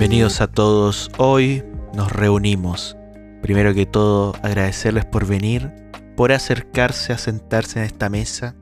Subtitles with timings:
[0.00, 1.10] Bienvenidos a todos.
[1.18, 1.62] Hoy
[1.92, 2.96] nos reunimos.
[3.42, 5.70] Primero que todo, agradecerles por venir,
[6.16, 8.54] por acercarse a sentarse en esta mesa.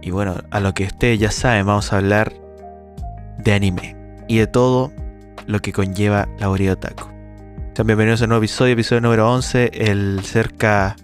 [0.00, 2.32] Y bueno, a lo que ustedes ya saben, vamos a hablar
[3.36, 3.94] de anime
[4.26, 4.90] y de todo
[5.46, 7.12] lo que conlleva la Oreo Taco.
[7.74, 10.96] Sean bienvenidos a un nuevo episodio, episodio número 11, el cerca...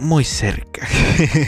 [0.00, 0.84] Muy cerca.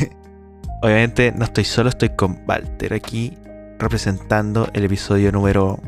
[0.83, 3.37] Obviamente no estoy solo, estoy con Walter aquí
[3.81, 5.81] representando el episodio número...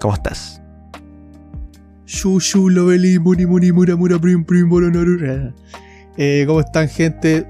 [0.00, 0.60] ¿Cómo estás?
[6.46, 7.46] ¿Cómo están gente?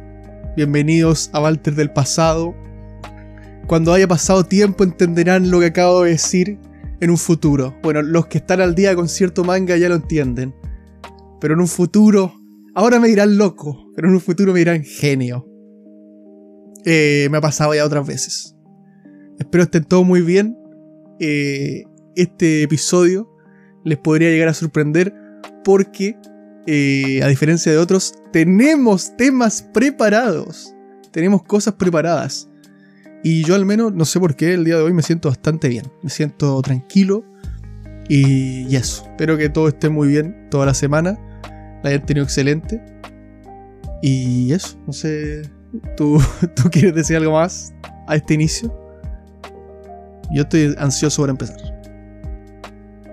[0.57, 2.55] Bienvenidos a Walter del pasado.
[3.67, 6.59] Cuando haya pasado tiempo entenderán lo que acabo de decir
[7.01, 7.75] en un futuro.
[7.83, 10.55] Bueno, los que están al día con cierto manga ya lo entienden.
[11.41, 12.35] Pero en un futuro,
[12.75, 15.47] ahora me dirán loco, pero en un futuro me dirán genio.
[16.85, 18.57] Eh, me ha pasado ya otras veces.
[19.41, 20.57] Espero estén todos muy bien.
[21.19, 23.35] Eh, este episodio
[23.85, 25.15] les podría llegar a sorprender
[25.65, 26.19] porque,
[26.67, 30.75] eh, a diferencia de otros, tenemos temas preparados.
[31.11, 32.51] Tenemos cosas preparadas.
[33.25, 35.71] Y yo al menos, no sé por qué, el día de hoy me siento bastante
[35.71, 35.87] bien.
[36.03, 37.25] Me siento tranquilo.
[38.11, 39.07] Y, eso.
[39.07, 41.19] Espero que todo esté muy bien toda la semana.
[41.83, 42.83] La hayan tenido excelente.
[44.03, 44.79] Y eso.
[44.87, 45.43] No sé.
[45.97, 46.21] ¿Tú,
[46.55, 47.73] ¿Tú quieres decir algo más
[48.07, 48.80] a este inicio?
[50.33, 51.57] Yo estoy ansioso por empezar.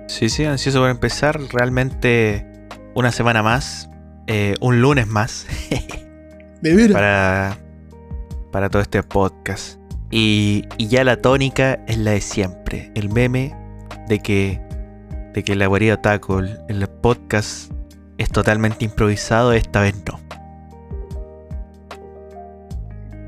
[0.07, 1.39] Sí, sí, ansioso por empezar.
[1.51, 2.45] Realmente
[2.95, 3.89] una semana más.
[4.27, 5.47] Eh, un lunes más.
[6.61, 7.57] De para,
[8.51, 9.79] para todo este podcast.
[10.09, 12.91] Y, ya la tónica es la de siempre.
[12.95, 13.55] El meme
[14.07, 14.61] de que,
[15.33, 17.71] de que la guarida Taco, el podcast,
[18.17, 20.19] es totalmente improvisado, esta vez no.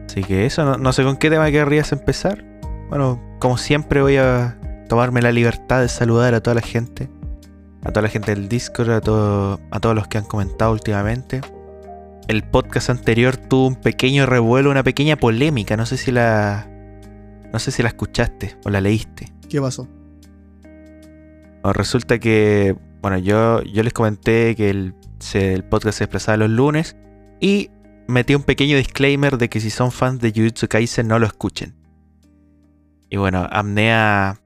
[0.05, 2.43] Así que eso, no, sé con qué tema querrías empezar.
[2.89, 4.57] Bueno, como siempre voy a
[4.87, 7.09] tomarme la libertad de saludar a toda la gente.
[7.83, 11.41] A toda la gente del Discord, a, todo, a todos los que han comentado últimamente
[12.29, 15.75] el podcast anterior tuvo un pequeño revuelo, una pequeña polémica.
[15.75, 16.69] No sé si la.
[17.51, 19.33] No sé si la escuchaste o la leíste.
[19.49, 19.87] ¿Qué pasó?
[21.63, 22.77] resulta que.
[23.01, 24.93] Bueno, yo, yo les comenté que el,
[25.69, 26.95] podcast se expresaba los lunes.
[27.41, 27.71] Y
[28.07, 31.73] metí un pequeño disclaimer de que si son fans de Jujutsu Kaisen no lo escuchen.
[33.09, 34.39] Y bueno, Amnea.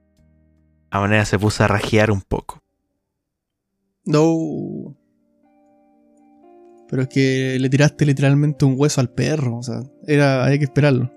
[0.89, 2.61] Amnea se puso a rajear un poco.
[4.05, 4.95] No.
[6.89, 9.57] Pero es que le tiraste literalmente un hueso al perro.
[9.57, 11.11] O sea, era, hay que esperarlo.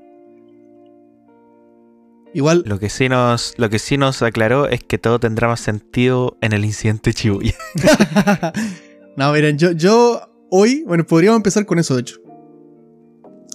[2.32, 2.64] Igual.
[2.66, 6.36] Lo que sí nos, lo que sí nos aclaró es que todo tendrá más sentido
[6.40, 7.54] en el incidente Chibuya.
[9.16, 10.20] no, miren, yo, yo
[10.50, 12.16] hoy, bueno, podríamos empezar con eso, de hecho.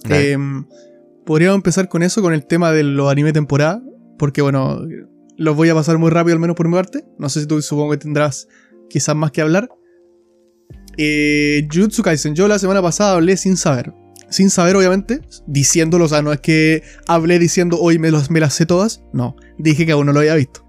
[0.08, 0.66] Em,
[1.24, 3.82] podríamos empezar con eso, con el tema de los anime temporada.
[4.18, 4.80] Porque, bueno,
[5.36, 7.04] los voy a pasar muy rápido, al menos por mi parte.
[7.18, 8.48] No sé si tú supongo que tendrás
[8.88, 9.68] quizás más que hablar.
[10.96, 13.92] Eh, Jujutsu Kaisen, yo la semana pasada hablé sin saber.
[14.28, 18.54] Sin saber, obviamente, diciéndolo, o sea, no es que hablé diciendo hoy me, me las
[18.54, 19.02] sé todas.
[19.12, 20.66] No, dije que aún no lo había visto.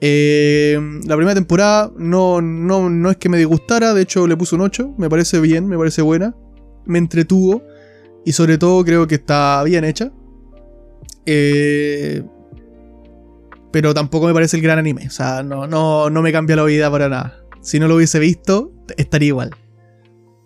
[0.00, 4.54] Eh, la primera temporada no, no, no es que me disgustara, de hecho le puse
[4.54, 6.36] un 8, me parece bien, me parece buena.
[6.84, 7.62] Me entretuvo
[8.24, 10.12] y sobre todo creo que está bien hecha.
[11.26, 12.22] Eh,
[13.72, 16.64] pero tampoco me parece el gran anime, o sea, no, no, no me cambia la
[16.64, 19.50] vida para nada si no lo hubiese visto, estaría igual.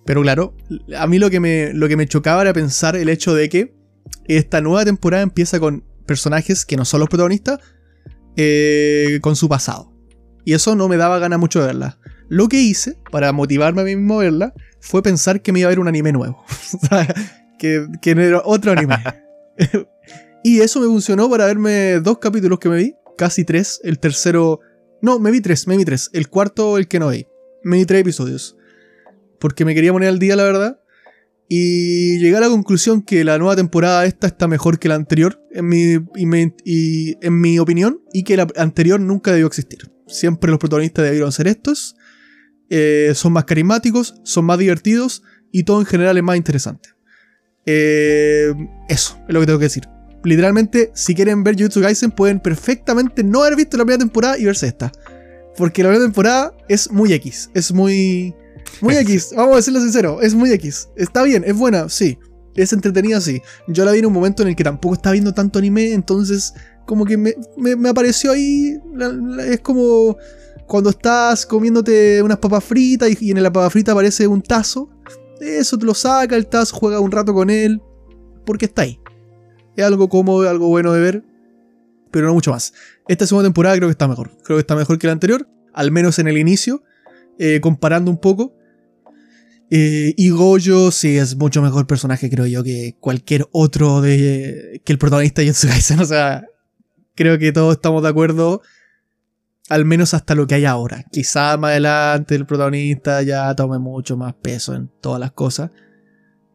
[0.07, 0.55] Pero claro,
[0.97, 3.75] a mí lo que me, lo que me chocaba era pensar el hecho de que
[4.27, 7.59] esta nueva temporada empieza con personajes que no son los protagonistas,
[8.37, 9.93] eh, con su pasado.
[10.45, 11.99] Y eso no me daba ganas mucho de verla.
[12.29, 15.67] Lo que hice, para motivarme a mí mismo a verla, fue pensar que me iba
[15.67, 16.43] a ver un anime nuevo.
[17.59, 18.97] que, que era otro anime.
[20.45, 23.81] y eso me funcionó para verme dos capítulos que me vi, casi tres.
[23.83, 24.61] El tercero
[25.01, 26.11] no, me vi tres, me vi tres.
[26.13, 27.27] El cuarto, el que no vi.
[27.63, 28.57] Me vi tres episodios.
[29.39, 30.81] Porque me quería poner al día, la verdad.
[31.49, 35.43] Y llegué a la conclusión que la nueva temporada esta está mejor que la anterior,
[35.53, 35.99] en mi,
[36.65, 39.91] y, en mi opinión, y que la anterior nunca debió existir.
[40.07, 41.97] Siempre los protagonistas debieron ser estos.
[42.69, 46.91] Eh, son más carismáticos, son más divertidos y todo en general es más interesante.
[47.71, 48.55] Eh,
[48.89, 49.89] eso es lo que tengo que decir
[50.25, 54.45] literalmente, si quieren ver Jujutsu Kaisen, pueden perfectamente no haber visto la primera temporada y
[54.45, 54.93] verse esta.
[55.57, 57.51] Porque la primera temporada es muy X.
[57.55, 58.35] Es muy.
[58.81, 59.33] Muy X.
[59.37, 60.21] Vamos a decirlo sincero.
[60.21, 60.89] Es muy X.
[60.97, 62.19] Está bien, es buena, sí.
[62.55, 63.41] Es entretenida, sí.
[63.69, 66.55] Yo la vi en un momento en el que tampoco estaba viendo tanto anime, entonces.
[66.87, 68.79] Como que me, me, apareció ahí.
[69.47, 70.17] es como.
[70.67, 74.91] Cuando estás comiéndote unas papas fritas y, y en la papa frita aparece un tazo.
[75.41, 77.81] Eso te lo saca, el tazo juega un rato con él.
[78.45, 79.01] Porque está ahí.
[79.77, 81.25] Es algo cómodo, algo bueno de ver.
[82.11, 82.73] pero no mucho más.
[83.07, 84.31] Esta segunda temporada creo que está mejor.
[84.43, 86.83] Creo que está mejor que la anterior, al menos en el inicio,
[87.39, 88.55] eh, comparando un poco.
[89.71, 94.93] Eh, y Goyo sí es mucho mejor personaje, creo yo, que cualquier otro de que
[94.93, 96.01] el protagonista de Jujutsu.
[96.01, 96.47] O sea,
[97.15, 98.63] creo que todos estamos de acuerdo,
[99.69, 101.05] al menos hasta lo que hay ahora.
[101.11, 105.71] Quizá más adelante el protagonista ya tome mucho más peso en todas las cosas,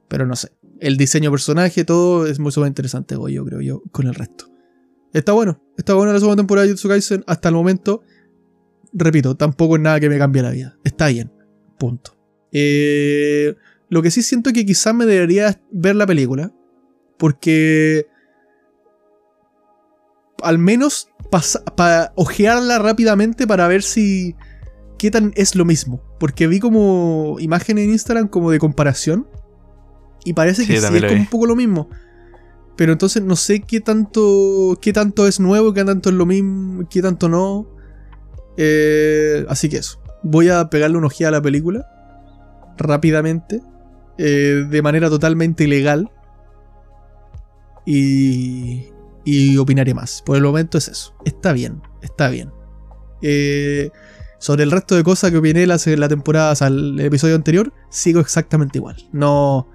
[0.08, 0.52] pero no sé.
[0.80, 4.46] El diseño personaje, todo es mucho más interesante, Goyo, creo yo, con el resto.
[5.14, 8.02] Está bueno, está buena la segunda temporada de Jujutsu Kaisen hasta el momento.
[8.92, 10.78] Repito, tampoco es nada que me cambie la vida.
[10.84, 11.32] Está bien,
[11.78, 12.18] punto.
[12.52, 13.56] Eh,
[13.90, 16.52] lo que sí siento es que quizás me debería ver la película.
[17.18, 18.08] Porque.
[20.44, 21.10] Al menos
[21.76, 24.36] para ojearla rápidamente para ver si.
[24.98, 26.02] qué tan es lo mismo.
[26.20, 29.28] Porque vi como imágenes en Instagram como de comparación.
[30.26, 31.90] Y parece que sí, es como un poco lo mismo.
[32.76, 34.78] Pero entonces no sé qué tanto.
[34.82, 37.68] qué tanto es nuevo, qué tanto es lo mismo, qué tanto no.
[38.58, 40.02] Eh, así que eso.
[40.24, 41.86] Voy a pegarle una ojeada a la película.
[42.78, 43.62] Rápidamente.
[44.18, 46.12] Eh, de manera totalmente ilegal.
[47.86, 48.93] Y.
[49.26, 50.22] Y opinaré más.
[50.26, 51.16] Por el momento es eso.
[51.26, 51.82] Está bien.
[52.02, 52.52] Está bien.
[53.22, 53.90] Eh,
[54.44, 57.72] sobre el resto de cosas que opiné la, la temporada, o sea, el episodio anterior,
[57.90, 58.98] sigo exactamente igual.
[59.14, 59.70] No.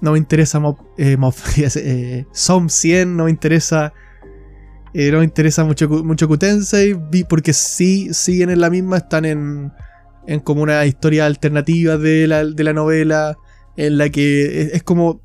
[0.00, 1.16] No me interesa Mob, eh,
[1.76, 3.92] eh, Som 100, no me interesa.
[4.92, 9.72] Eh, no me interesa mucho, mucho porque sí siguen en la misma, están en,
[10.28, 13.36] en como una historia alternativa de la, de la novela,
[13.76, 15.23] en la que es, como...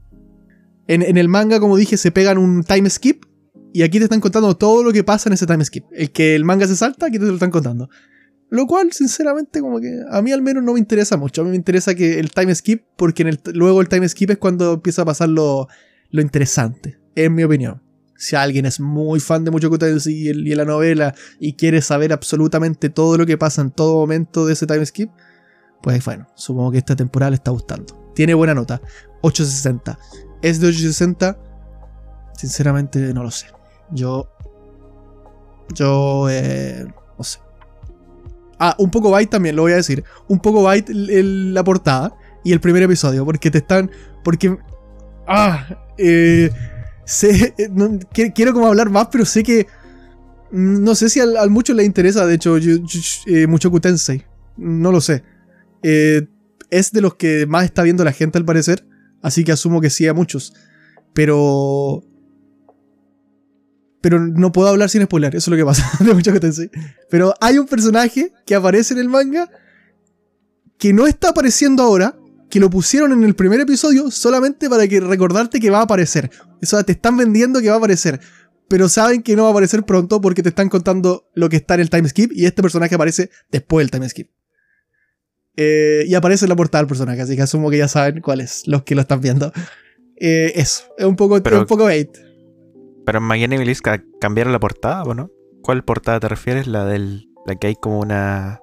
[0.89, 3.23] En, el manga, como dije, se pegan un time skip,
[3.71, 5.85] y aquí te están contando todo lo que pasa en ese time skip.
[5.91, 7.89] El que el manga se salta, aquí te lo están contando.
[8.49, 11.41] Lo cual, sinceramente, como que a mí al menos no me interesa mucho.
[11.41, 14.73] A mí me interesa que el time skip, porque luego el time skip es cuando
[14.73, 15.67] empieza a pasar lo,
[16.09, 17.83] lo interesante, en mi opinión.
[18.17, 22.11] Si alguien es muy fan de Mucho Tensei y, y la novela y quiere saber
[22.13, 25.11] absolutamente todo lo que pasa en todo momento de ese time skip,
[25.83, 28.11] pues bueno, supongo que esta temporada le está gustando.
[28.15, 28.81] Tiene buena nota,
[29.21, 29.99] 860.
[30.41, 31.37] ¿Es de 860?
[32.35, 33.47] Sinceramente no lo sé.
[33.91, 34.29] Yo...
[35.73, 36.27] Yo...
[36.29, 36.85] Eh,
[37.17, 37.39] no sé.
[38.59, 40.03] Ah, un poco byte también, lo voy a decir.
[40.27, 42.13] Un poco byte la portada
[42.43, 43.89] y el primer episodio, porque te están.
[44.23, 44.57] Porque.
[45.25, 46.49] Ah, eh,
[47.05, 47.53] sé,
[48.35, 49.67] quiero como hablar más, pero sé que.
[50.51, 54.25] Mm, no sé si al, mucho le interesa, de hecho, eh, mucho Kutensei.
[54.57, 55.23] No lo sé.
[55.83, 56.27] Eh,
[56.69, 58.85] es de los que más está viendo la gente al parecer,
[59.21, 60.53] así que asumo que sí a muchos.
[61.13, 62.03] Pero
[64.01, 65.89] pero no puedo hablar sin spoiler, eso es lo que pasa
[67.09, 69.49] Pero hay un personaje que aparece en el manga
[70.77, 72.17] que no está apareciendo ahora,
[72.49, 76.31] que lo pusieron en el primer episodio solamente para que recordarte que va a aparecer.
[76.61, 78.21] O sea, te están vendiendo que va a aparecer,
[78.69, 81.73] pero saben que no va a aparecer pronto porque te están contando lo que está
[81.73, 84.29] en el time skip y este personaje aparece después del time skip.
[85.57, 88.67] Eh, y aparece en la portada del personaje, así que asumo que ya saben cuáles
[88.67, 89.51] los que lo están viendo.
[90.15, 92.09] Eh, eso, es un poco, un poco bait.
[93.05, 93.81] Pero en Miami Milice
[94.19, 95.31] cambiaron la portada, ¿o no?
[95.61, 96.67] ¿Cuál portada te refieres?
[96.67, 98.61] ¿La del la que hay como una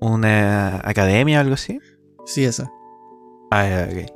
[0.00, 1.78] una academia o algo así?
[2.26, 2.70] Sí, esa.
[3.50, 4.10] Ah, ok.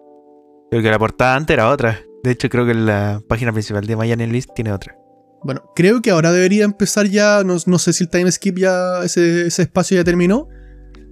[0.70, 2.00] Creo que la portada antes era otra.
[2.22, 4.96] De hecho, creo que la página principal de Miami List tiene otra.
[5.42, 7.42] Bueno, creo que ahora debería empezar ya.
[7.44, 9.04] No, sé si el time skip ya.
[9.04, 10.48] Ese, ese, espacio ya terminó.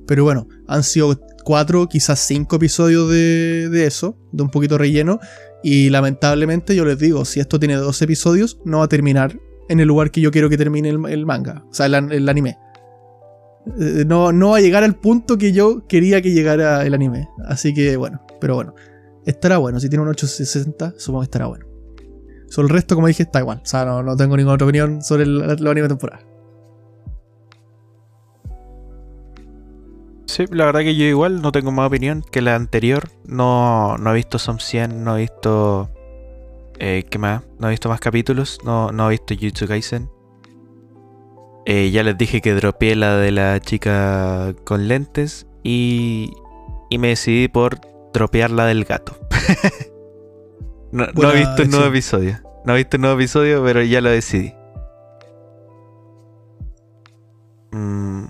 [0.07, 4.17] Pero bueno, han sido cuatro, quizás cinco episodios de, eso.
[4.33, 5.21] De un poquito relleno.
[5.63, 9.81] Y lamentablemente yo les digo, si esto tiene dos episodios, no va a terminar en
[9.81, 12.59] el lugar que yo quiero que termine el, manga, o sea, el, anime.
[13.81, 17.29] Eh, no, no va a llegar al punto que yo quería que llegara el anime.
[17.47, 18.75] Así que bueno, pero bueno.
[19.25, 21.65] Estará bueno, si tiene un 860, supongo que estará bueno.
[22.49, 23.61] Sobre el resto, como dije, está igual.
[23.63, 26.32] O sea, no, tengo ninguna otra opinión sobre el, el anime temporal.
[30.33, 33.11] Sí, la verdad que yo igual no tengo más opinión que la anterior.
[33.27, 35.91] No, no he visto Som 100, no he visto.
[36.79, 37.43] Eh, ¿Qué más?
[37.59, 38.59] No he visto más capítulos.
[38.65, 40.09] No, no he visto Jujutsu Kaisen.
[41.67, 45.47] Eh, ya les dije que dropeé la de la chica con lentes.
[45.63, 46.33] Y,
[46.89, 47.79] y me decidí por
[48.15, 49.15] dropear la del gato.
[50.93, 52.41] no, he visto el nuevo episodio.
[52.65, 54.55] No he visto el nuevo episodio, pero ya lo decidí.
[57.73, 58.25] Mm,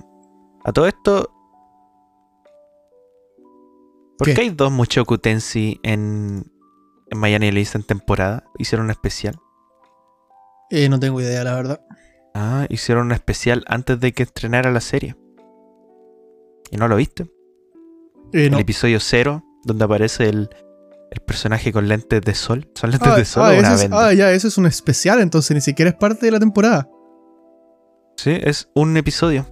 [0.65, 1.33] a todo esto,
[4.19, 6.45] ¿Por qué, hay dos Mushoku Tensei en,
[7.11, 8.45] en Miami Elise en temporada?
[8.59, 9.39] ¿Hicieron un especial?
[10.71, 11.81] Eh, no tengo idea, la verdad.
[12.35, 15.17] Ah, hicieron un especial antes de que estrenara la serie.
[16.71, 17.25] ¿Y no lo viste?
[18.33, 20.49] Eh, el episodio cero, donde aparece el,
[21.11, 22.71] el personaje con lentes de sol.
[22.75, 24.07] ¿Son lentes Ah, de sol ah, o una es- venda?
[24.09, 26.89] ah, ya, ese es un especial, entonces ni siquiera es parte de la temporada.
[28.17, 29.47] Sí, es un episodio.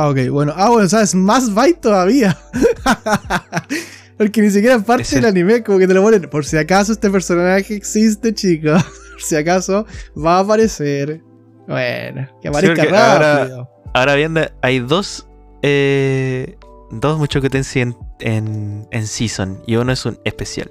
[0.00, 0.52] Ah, ok, bueno.
[0.54, 2.38] Ah, bueno, sabes, más byte todavía.
[4.16, 6.22] Porque ni siquiera es parte del anime, como que te lo ponen.
[6.30, 8.82] Por si acaso este personaje existe, chicos.
[9.12, 9.86] Por si acaso
[10.16, 11.20] va a aparecer.
[11.66, 13.70] Bueno, que aparezca porque ahora- rápido.
[13.94, 15.28] Ahora bien, hay dos.
[15.62, 16.56] Eh,
[16.92, 19.60] dos Mushokutensi en, en, en Season.
[19.66, 20.70] Y uno es un especial.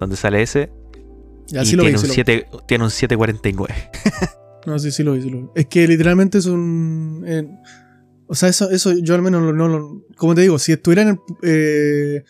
[0.00, 0.70] Donde sale ese.
[1.46, 2.14] Ya, y sí lo vi, tiene, sí un lo vi.
[2.14, 3.74] 7, tiene un 749.
[4.66, 5.48] No, sí, sí lo vi, sí lo vi.
[5.54, 7.24] Es que literalmente es un.
[7.24, 7.48] eh,
[8.28, 10.02] o sea, eso, eso yo al menos no, no lo.
[10.16, 11.18] Como te digo, si estuviera en el.
[11.42, 12.24] Eh,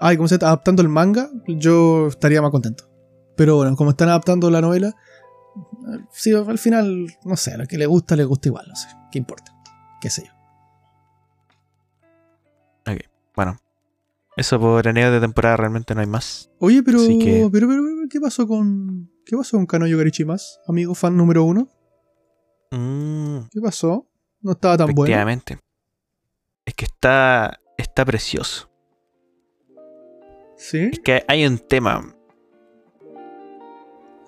[0.00, 0.48] ay, ¿cómo se llama?
[0.48, 2.88] Adaptando el manga, yo estaría más contento.
[3.36, 4.94] Pero bueno, como están adaptando la novela,
[6.12, 8.88] sí, al final, no sé, a lo que le gusta, le gusta igual, no sé.
[9.10, 9.52] ¿Qué importa?
[10.00, 10.32] ¿Qué sé yo?
[13.34, 13.56] Bueno,
[14.36, 16.50] eso por anillo de temporada realmente no hay más.
[16.58, 19.10] Oye, pero, que- pero, pero, pero, ¿qué pasó con.
[19.24, 21.68] ¿Qué pasó con Kanoyo Garichimas, amigo fan número uno?
[22.72, 24.06] Mm, ¿Qué pasó?
[24.42, 25.04] No estaba tan bueno.
[25.04, 25.58] efectivamente.
[26.64, 28.70] Es que está, está precioso.
[30.56, 30.90] Sí.
[30.92, 32.14] Es que hay un tema.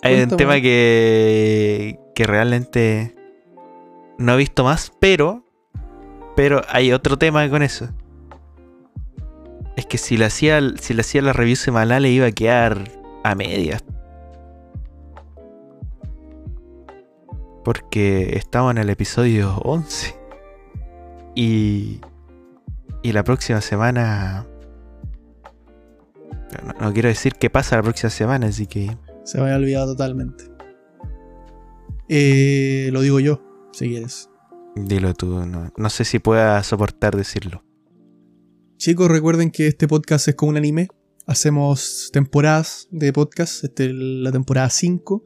[0.02, 3.14] Hay un tema que, que realmente
[4.18, 5.44] no he visto más, pero,
[6.37, 7.88] pero hay otro tema con eso.
[9.76, 12.85] Es que si le hacía, si le hacía la review semanal le iba a quedar
[13.25, 13.83] a medias.
[17.64, 20.14] Porque estamos en el episodio 11.
[21.35, 22.00] Y,
[23.02, 24.47] y la próxima semana...
[26.66, 28.97] No, no quiero decir qué pasa la próxima semana, así que...
[29.25, 30.44] Se me había olvidado totalmente.
[32.09, 33.42] Eh, lo digo yo,
[33.73, 34.28] si quieres.
[34.76, 37.64] Dilo tú, no, no sé si pueda soportar decirlo.
[38.76, 40.88] Chicos, recuerden que este podcast es como un anime.
[41.26, 43.64] Hacemos temporadas de podcast.
[43.64, 45.25] Esta es la temporada 5.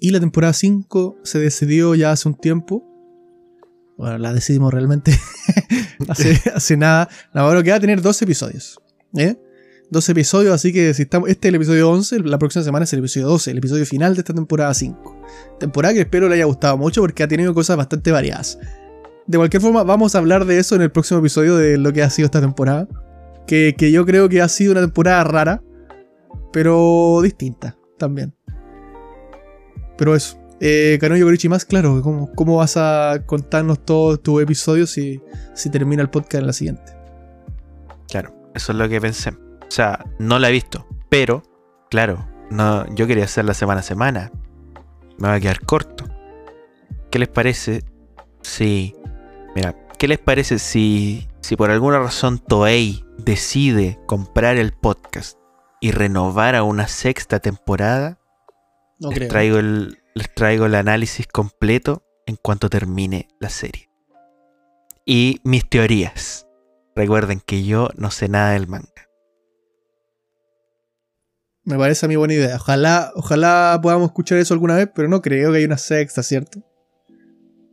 [0.00, 2.82] Y la temporada 5 se decidió ya hace un tiempo.
[3.98, 5.12] Bueno, la decidimos realmente
[6.08, 7.08] hace, hace nada.
[7.34, 8.80] La verdad que va a tener 12 episodios.
[9.14, 9.36] ¿eh?
[9.90, 12.92] 12 episodios, así que si estamos, este es el episodio 11, la próxima semana es
[12.92, 15.20] el episodio 12, el episodio final de esta temporada 5.
[15.58, 18.58] Temporada que espero le haya gustado mucho porque ha tenido cosas bastante variadas.
[19.26, 22.02] De cualquier forma, vamos a hablar de eso en el próximo episodio de lo que
[22.02, 22.88] ha sido esta temporada.
[23.46, 25.62] Que, que yo creo que ha sido una temporada rara,
[26.52, 28.32] pero distinta también.
[30.00, 30.38] Pero eso.
[30.60, 35.20] Eh, Gorichi más, claro, ¿cómo, ¿cómo vas a contarnos todos tus episodios si,
[35.54, 36.96] si termina el podcast en la siguiente?
[38.08, 39.28] Claro, eso es lo que pensé.
[39.28, 41.42] O sea, no la he visto, pero,
[41.90, 44.32] claro, no, yo quería hacerla semana a semana.
[45.18, 46.06] Me va a quedar corto.
[47.10, 47.84] ¿Qué les parece
[48.40, 48.94] si...
[49.54, 55.36] Mira, ¿qué les parece si, si por alguna razón Toei decide comprar el podcast
[55.78, 58.19] y renovar a una sexta temporada?
[59.00, 59.28] No les, creo.
[59.28, 63.90] traigo el, les traigo el análisis completo en cuanto termine la serie.
[65.04, 66.46] Y mis teorías.
[66.94, 69.08] Recuerden que yo no sé nada del manga.
[71.64, 72.56] Me parece a mí buena idea.
[72.56, 76.60] Ojalá, ojalá podamos escuchar eso alguna vez, pero no creo que haya una sexta, ¿cierto?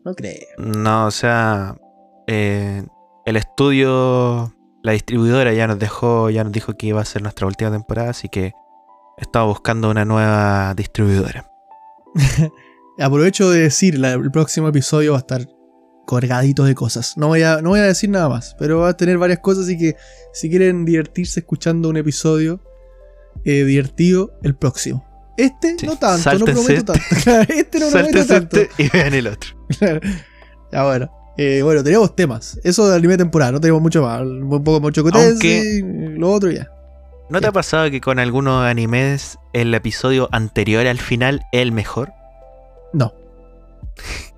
[0.06, 0.48] No creo.
[0.58, 1.78] No, o sea,
[2.28, 2.84] eh,
[3.26, 4.54] el estudio,
[4.84, 8.12] la distribuidora ya nos dejó, ya nos dijo que iba a ser nuestra última temporada,
[8.12, 8.54] así que
[9.18, 11.50] estamos buscando una nueva distribuidora.
[13.00, 15.48] Aprovecho de decir, la- el próximo episodio va a estar
[16.08, 17.18] cargadito de cosas.
[17.18, 19.66] No voy, a, no voy a decir nada más, pero va a tener varias cosas,
[19.66, 19.96] así que
[20.34, 22.62] si quieren divertirse escuchando un episodio
[23.44, 25.06] eh, divertido, el próximo.
[25.38, 27.02] Este Sí, no tanto, no prometo tanto.
[27.54, 28.58] este no prometo tanto.
[28.62, 29.50] este y vean el otro.
[30.72, 31.12] ya bueno.
[31.40, 32.60] Eh, bueno, teníamos temas.
[32.64, 34.22] Eso de anime temporal, no tenemos mucho más.
[34.22, 35.84] Un poco mucho Aunque-
[36.18, 36.68] lo otro ya.
[37.30, 41.72] ¿No te ha pasado que con algunos animes el episodio anterior al final es el
[41.74, 42.14] mejor?
[42.94, 43.14] No.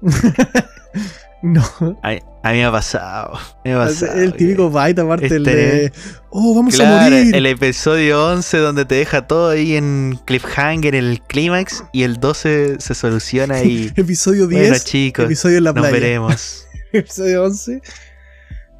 [1.44, 1.64] no.
[2.02, 2.10] A,
[2.42, 3.38] a mí me ha pasado.
[3.64, 5.94] me ha pasado el típico bite aparte el este- de.
[6.32, 7.36] Oh, vamos a morir.
[7.36, 12.78] el episodio 11 donde te deja todo ahí en cliffhanger, el clímax, y el 12
[12.80, 13.92] se soluciona y...
[13.96, 14.68] Episodio 10.
[14.70, 15.94] bueno chicos, episodio en la nos playa.
[15.94, 16.66] veremos.
[16.94, 17.82] Episodio 11.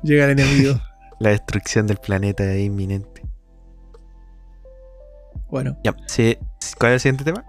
[0.02, 0.82] Llega el enemigo.
[1.20, 3.19] La destrucción del planeta es inminente.
[5.50, 5.78] Bueno.
[5.84, 6.38] Ya, sí,
[6.78, 7.46] ¿cuál es el siguiente tema?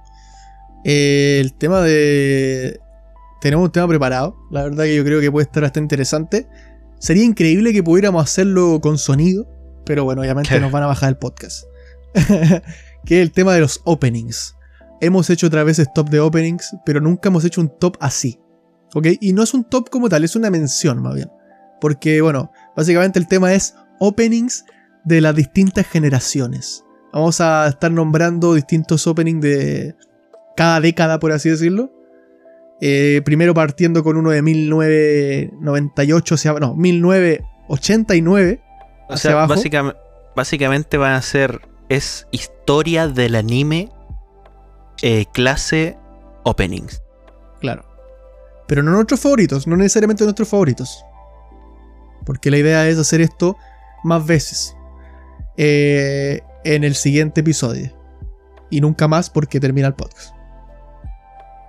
[0.85, 2.81] eh, el tema de.
[3.41, 4.37] Tenemos un tema preparado.
[4.51, 6.49] La verdad que yo creo que puede estar bastante interesante.
[6.99, 9.47] Sería increíble que pudiéramos hacerlo con sonido.
[9.85, 11.65] Pero bueno, obviamente nos van a bajar el podcast.
[13.05, 14.57] que es el tema de los openings.
[15.01, 18.39] Hemos hecho otra vez top de openings, pero nunca hemos hecho un top así.
[18.95, 19.07] ¿Ok?
[19.21, 21.31] Y no es un top como tal, es una mención más bien.
[21.81, 24.65] Porque, bueno, básicamente el tema es openings
[25.05, 26.85] de las distintas generaciones.
[27.13, 29.95] Vamos a estar nombrando distintos openings de
[30.57, 31.91] cada década, por así decirlo.
[32.81, 38.61] Eh, primero partiendo con uno de 1998 hacia no, 1989
[39.09, 39.55] O hacia sea, abajo.
[39.61, 39.97] básicam-
[40.37, 41.61] básicamente van a ser.
[41.89, 43.91] Es historia del anime.
[45.03, 45.97] eh, clase
[46.45, 47.03] openings.
[47.61, 47.85] Claro.
[48.69, 51.03] Pero no nuestros favoritos, no necesariamente nuestros favoritos.
[52.27, 53.57] Porque la idea es hacer esto
[54.05, 54.77] más veces.
[55.57, 57.93] eh, en el siguiente episodio.
[58.71, 60.35] Y nunca más porque termina el podcast.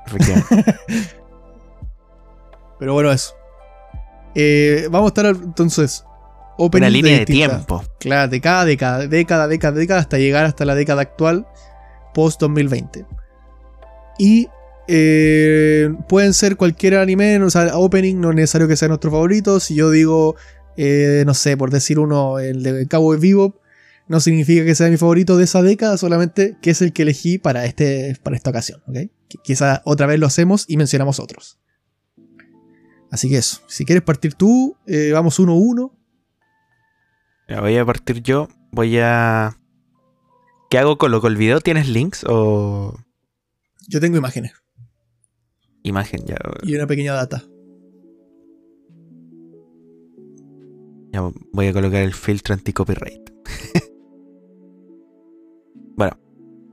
[2.80, 3.36] Pero bueno, eso.
[4.36, 6.06] Eh, vamos a estar entonces.
[6.58, 7.84] Una línea de tiempo.
[8.00, 11.48] Claro, de cada década, década, década, década, hasta llegar hasta la década actual,
[12.14, 13.06] post 2020.
[14.20, 14.48] Y
[14.88, 19.60] eh, pueden ser cualquier anime, o sea, opening, no es necesario que sea nuestro favorito.
[19.60, 20.36] Si yo digo,
[20.78, 23.56] eh, no sé, por decir uno, el de Cowboy Bebop,
[24.12, 27.38] no significa que sea mi favorito de esa década, solamente que es el que elegí
[27.38, 28.96] para, este, para esta ocasión, ¿ok?
[29.30, 31.60] Que quizá otra vez lo hacemos y mencionamos otros.
[33.10, 35.98] Así que eso, si quieres partir tú, eh, vamos uno a uno.
[37.48, 38.50] Voy a partir yo.
[38.72, 39.58] Voy a.
[40.70, 40.98] ¿Qué hago?
[40.98, 41.62] ¿Coloco el video?
[41.62, 42.98] ¿Tienes links o
[43.88, 44.54] Yo tengo imágenes
[45.84, 46.26] imagen?
[46.26, 47.44] Ya, y una pequeña data.
[51.14, 53.30] ya voy a colocar el filtro anti-copyright.
[56.02, 56.18] bueno,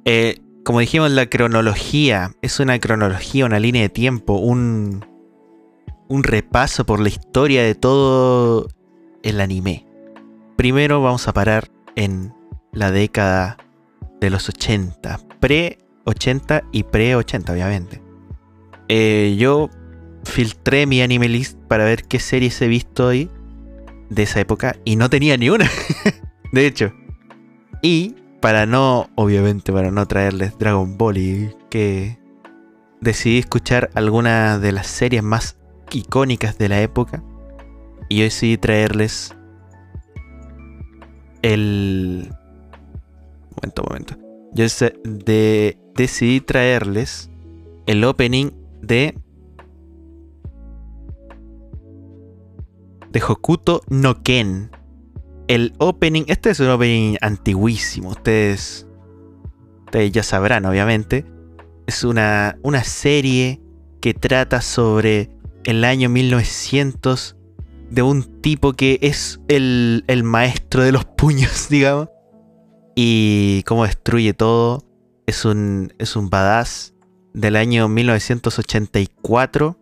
[0.06, 5.04] eh, como dijimos, la cronología es una cronología, una línea de tiempo, un,
[6.08, 8.68] un repaso por la historia de todo
[9.22, 9.86] el anime.
[10.56, 12.32] Primero vamos a parar en
[12.72, 13.58] la década
[14.18, 18.02] de los 80, pre-80 y pre-80, obviamente.
[18.88, 19.68] Eh, yo
[20.24, 23.30] filtré mi anime list para ver qué series he visto hoy
[24.08, 25.70] de esa época y no tenía ni una.
[26.52, 26.94] de hecho.
[27.82, 32.18] Y para no, obviamente, para no traerles Dragon Ball y que
[33.00, 35.58] decidí escuchar algunas de las series más
[35.92, 37.22] icónicas de la época.
[38.08, 39.34] Y yo decidí traerles
[41.42, 42.32] el...
[43.56, 44.16] Momento, momento.
[44.52, 44.64] Yo
[45.04, 47.30] de- decidí traerles
[47.86, 49.18] el opening de...
[53.10, 54.70] De Hokuto no Ken.
[55.48, 58.86] El opening, este es un opening antiguísimo, ustedes,
[59.86, 61.24] ustedes ya sabrán obviamente.
[61.86, 63.60] Es una, una serie
[64.00, 65.30] que trata sobre
[65.64, 67.36] el año 1900
[67.90, 72.08] de un tipo que es el, el maestro de los puños, digamos.
[72.94, 74.84] Y cómo destruye todo.
[75.26, 76.94] Es un, es un badass
[77.32, 79.78] del año 1984.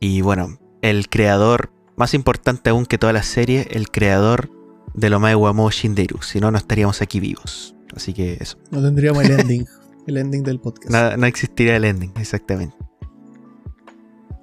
[0.00, 4.50] Y bueno, el creador, más importante aún que toda la serie, el creador
[4.94, 6.22] de lo Wamo Shinderu.
[6.22, 7.74] Si no, no estaríamos aquí vivos.
[7.94, 8.58] Así que eso.
[8.70, 9.66] No tendríamos el ending.
[10.06, 10.90] el ending del podcast.
[10.90, 12.76] No, no existiría el ending, exactamente.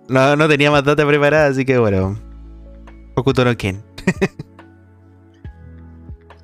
[0.09, 2.19] No, no tenía más data preparada, así que bueno.
[3.15, 3.83] Hokuto no Ken.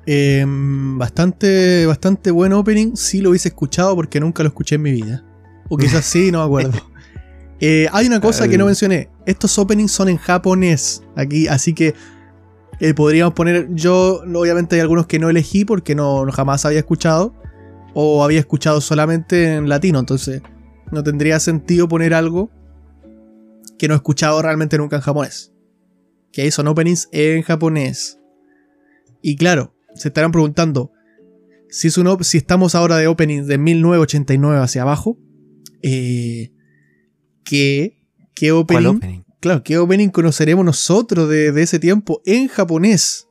[0.04, 2.96] Eh, bastante, bastante buen opening.
[2.96, 5.24] Sí lo hubiese escuchado porque nunca lo escuché en mi vida.
[5.68, 6.72] O quizás sí, no me acuerdo.
[7.64, 9.08] Eh, hay una cosa que no mencioné.
[9.24, 11.02] Estos openings son en japonés.
[11.14, 11.94] Aquí, así que
[12.80, 13.68] eh, podríamos poner.
[13.72, 17.34] Yo, obviamente, hay algunos que no elegí porque no, no jamás había escuchado.
[17.94, 20.00] O había escuchado solamente en latino.
[20.00, 20.42] Entonces,
[20.90, 22.50] no tendría sentido poner algo
[23.78, 25.52] que no he escuchado realmente nunca en japonés.
[26.32, 28.18] Que ahí son openings en japonés.
[29.20, 30.90] Y claro, se estarán preguntando
[31.68, 35.16] si, es un op- si estamos ahora de opening de 1989 hacia abajo.
[35.82, 36.50] Eh,
[37.44, 37.98] ¿qué,
[38.34, 38.96] qué ¿Cuál opening?
[38.96, 39.22] opening?
[39.40, 43.26] Claro, ¿qué opening conoceremos nosotros de, de ese tiempo en japonés?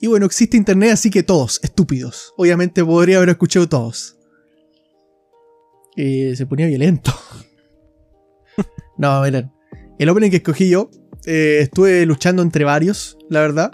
[0.00, 2.32] Y bueno, existe internet, así que todos, estúpidos.
[2.38, 4.16] Obviamente podría haber escuchado todos.
[5.96, 7.12] Eh, se ponía violento.
[8.98, 9.52] no, miren.
[9.98, 10.90] El opening que escogí yo,
[11.26, 13.72] eh, estuve luchando entre varios, la verdad.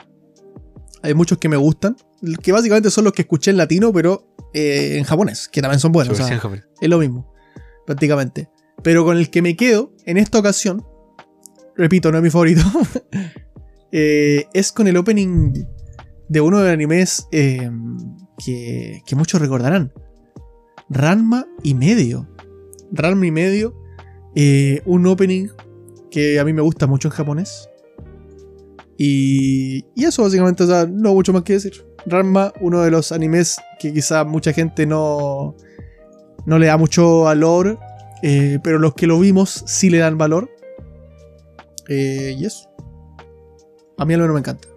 [1.03, 1.97] Hay muchos que me gustan,
[2.43, 5.93] que básicamente son los que escuché en latino, pero eh, en japonés, que también son
[5.93, 6.19] buenos.
[6.19, 6.41] O sea,
[6.81, 7.33] es lo mismo,
[7.87, 8.49] prácticamente.
[8.87, 10.87] Pero con el que me quedo en esta ocasión,
[11.75, 12.61] repito, no es mi favorito,
[13.91, 15.53] eh, es con el opening
[16.29, 17.69] de uno de los animes eh,
[18.39, 19.93] que, que muchos recordarán.
[20.89, 22.29] Ranma y medio.
[22.93, 23.75] Ranma y medio,
[24.37, 25.49] eh, un opening
[26.09, 27.69] que a mí me gusta mucho en japonés.
[28.97, 31.85] Y, y eso básicamente, o sea, no mucho más que decir.
[32.07, 35.57] Ranma, uno de los animes que quizá mucha gente no,
[36.47, 37.81] no le da mucho valor,
[38.23, 40.51] eh, pero los que lo vimos sí le dan valor.
[41.89, 42.69] Eh, y eso.
[43.99, 44.69] A mí al menos me encanta.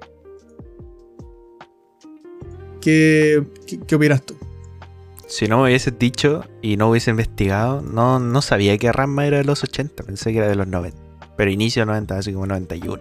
[2.82, 4.36] ¿Qué, qué, qué opinas tú?
[5.28, 9.38] Si no me hubieses dicho y no hubiese investigado, no, no sabía que Ranma era
[9.38, 10.98] de los 80, pensé que era de los 90.
[11.38, 13.00] Pero inicio 90, así como 91.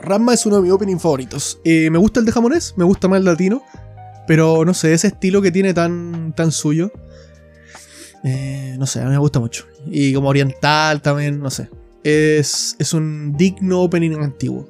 [0.00, 1.60] Ranma es uno de mis opening favoritos.
[1.64, 3.64] Eh, me gusta el de japonés, me gusta más el latino,
[4.28, 6.92] pero no sé, ese estilo que tiene tan, tan suyo.
[8.24, 9.66] Eh, no sé, a mí me gusta mucho.
[9.86, 11.68] Y como oriental también, no sé.
[12.04, 14.68] Es, es un digno opening antiguo.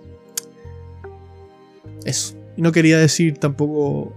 [2.04, 2.34] Eso.
[2.56, 4.14] Y no quería decir tampoco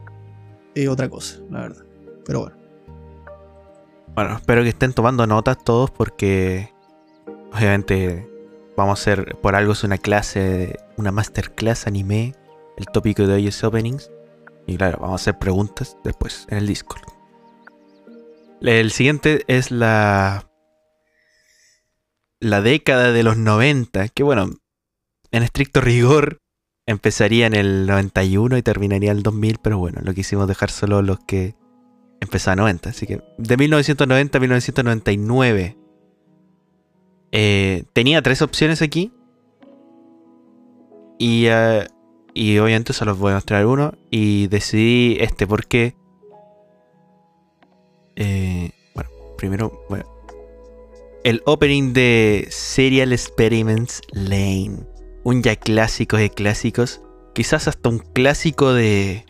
[0.73, 1.83] eh, otra cosa, la verdad.
[2.25, 2.55] Pero bueno.
[4.15, 6.71] Bueno, espero que estén tomando notas todos porque
[7.53, 8.29] obviamente
[8.77, 12.33] vamos a hacer, por algo es una clase, una masterclass anime.
[12.77, 14.11] El tópico de hoy es openings.
[14.67, 17.14] Y claro, vamos a hacer preguntas después en el Discord.
[18.65, 20.49] El siguiente es la
[22.39, 24.49] la década de los 90, que bueno,
[25.31, 26.39] en estricto rigor
[26.85, 31.01] empezaría en el 91 y terminaría en el 2000, pero bueno, lo quisimos dejar solo
[31.01, 31.55] los que
[32.19, 35.77] empezaban 90, así que de 1990 a 1999
[37.31, 39.11] eh, tenía tres opciones aquí.
[41.19, 41.87] Y, eh,
[42.33, 43.93] y obviamente solo voy a mostrar uno.
[44.09, 45.95] Y decidí este porque
[48.15, 50.05] eh, bueno, primero, bueno,
[51.23, 54.85] el opening de Serial Experiments Lane.
[55.23, 57.01] Un ya clásico de clásicos.
[57.33, 59.25] Quizás hasta un clásico de.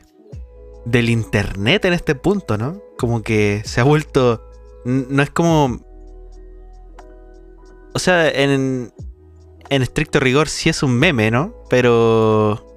[0.86, 2.82] del internet en este punto, ¿no?
[2.98, 4.44] Como que se ha vuelto.
[4.84, 5.80] No es como.
[7.94, 8.92] O sea, en.
[9.70, 11.56] En estricto rigor sí es un meme, ¿no?
[11.70, 12.68] Pero.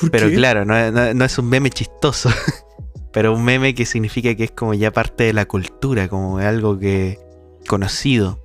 [0.00, 0.34] ¿Por Pero qué?
[0.34, 2.28] claro, no, es- no- no es un meme chistoso.
[3.12, 6.78] pero un meme que significa que es como ya parte de la cultura, como algo
[6.78, 7.18] que
[7.68, 8.40] conocido.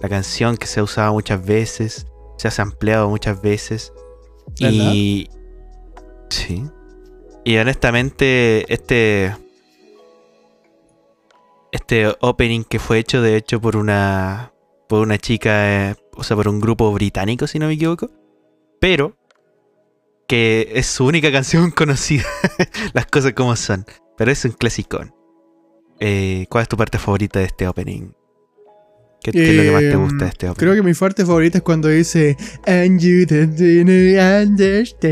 [0.00, 2.06] La canción que se ha usado muchas veces,
[2.38, 3.92] se ha sampleado muchas veces.
[4.58, 5.28] Y.
[6.30, 6.64] Sí.
[7.44, 9.36] Y honestamente, este.
[11.72, 14.52] Este opening que fue hecho, de hecho, por una.
[14.88, 15.90] por una chica.
[15.90, 18.10] eh, o sea, por un grupo británico, si no me equivoco.
[18.80, 19.16] Pero.
[20.30, 22.22] Que es su única canción conocida.
[22.92, 23.84] Las cosas como son.
[24.16, 25.12] Pero es un clasicón.
[25.98, 28.12] Eh, ¿Cuál es tu parte favorita de este opening?
[29.22, 30.60] ¿Qué, qué es lo que más te gusta de este opening?
[30.60, 33.58] Creo que mi parte favorita es cuando dice And you didn't
[34.38, 35.02] understand.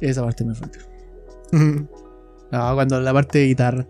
[0.00, 0.86] Esa parte mi favorita.
[2.52, 3.84] No, cuando la parte de guitarra.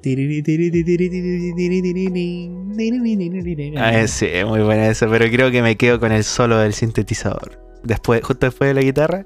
[3.76, 6.56] Ah, eh, sí, es muy buena esa, pero creo que me quedo con el solo
[6.56, 7.65] del sintetizador.
[7.86, 9.22] Después, justo después de la guitarra.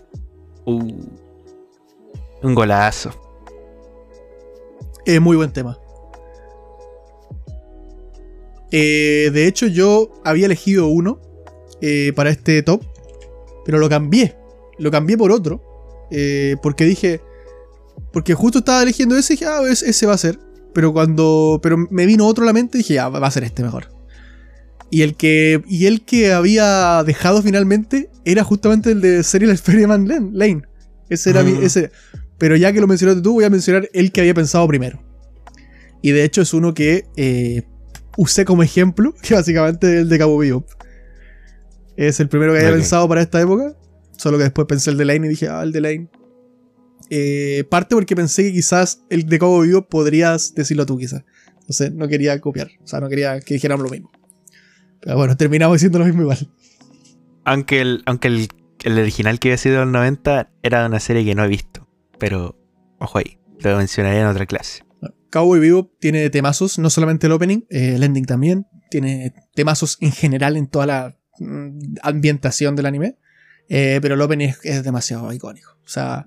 [0.67, 0.93] uh,
[2.43, 3.11] un golazo.
[5.05, 5.79] Es muy buen tema.
[8.71, 11.21] Eh, de hecho, yo había elegido uno
[11.81, 12.83] eh, para este top,
[13.65, 14.37] pero lo cambié.
[14.79, 15.63] Lo cambié por otro.
[16.11, 17.21] eh, porque dije.
[18.13, 20.39] Porque justo estaba eligiendo ese y dije, ah, es- ese va a ser.
[20.75, 21.61] Pero cuando.
[21.63, 23.89] Pero me vino otro a la mente y dije, ah, va a ser este mejor.
[24.91, 25.63] Y el que.
[25.69, 30.31] Y el que había dejado finalmente era justamente el de Serial Experiment Lane.
[30.33, 30.63] Lane.
[31.09, 31.53] Ese era mi.
[31.53, 31.61] Ah.
[31.63, 31.91] Ese,
[32.39, 35.03] pero ya que lo mencionaste tú, voy a mencionar el que había pensado primero.
[36.03, 37.65] Y de hecho es uno que eh,
[38.17, 40.65] usé como ejemplo, que básicamente es el de Cabo Vivo.
[41.97, 43.77] Es el primero que había pensado para esta época.
[44.17, 46.09] Solo que después pensé el de Lane y dije, ah, el de Lane.
[47.11, 51.25] Eh, parte porque pensé que quizás el de Cabo Vivo podrías decirlo tú, quizás.
[51.61, 52.71] Entonces no quería copiar.
[52.83, 54.11] O sea, no quería que dijéramos lo mismo.
[55.01, 56.49] Pero bueno, terminamos diciendo lo mismo igual.
[57.45, 58.49] Aunque el, aunque el,
[58.85, 61.49] el original que había sido de los 90 era de una serie que no he
[61.49, 61.89] visto.
[62.19, 62.59] Pero,
[62.99, 64.85] ojo ahí, lo mencionaré en otra clase.
[65.31, 68.67] Cowboy Vivo tiene temazos, no solamente el opening, eh, el ending también.
[68.91, 73.17] Tiene temazos en general en toda la mm, ambientación del anime.
[73.69, 75.71] Eh, pero el opening es, es demasiado icónico.
[75.85, 76.27] O sea,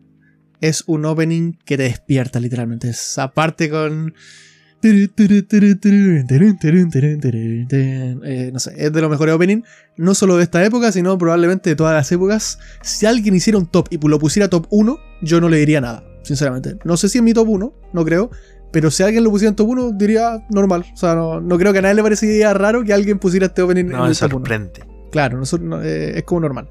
[0.61, 2.89] es un opening que te despierta literalmente.
[2.89, 4.13] Es aparte con...
[8.23, 9.67] Eh, no sé, es de los mejores openings,
[9.97, 12.59] no solo de esta época, sino probablemente de todas las épocas.
[12.81, 16.03] Si alguien hiciera un top y lo pusiera top 1, yo no le diría nada,
[16.23, 16.77] sinceramente.
[16.83, 18.29] No sé si en mi top 1, no creo,
[18.71, 20.85] pero si alguien lo pusiera en top 1, diría normal.
[20.93, 23.61] O sea, no, no creo que a nadie le parecería raro que alguien pusiera este
[23.61, 24.39] opening No en el top 1.
[24.39, 24.71] sorprende.
[25.11, 26.67] Claro, no, no, eh, es como normal.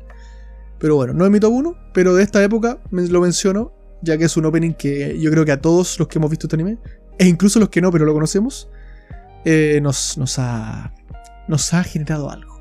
[0.79, 3.73] Pero bueno, no es mi top 1, pero de esta época me- lo menciono,
[4.03, 6.49] ya que es un opening que yo creo que a todos los que hemos visto
[6.49, 6.79] este anime,
[7.19, 8.69] e incluso los que no, pero lo conocemos,
[9.45, 10.95] eh, nos, nos, ha,
[11.49, 12.53] nos ha generado algo.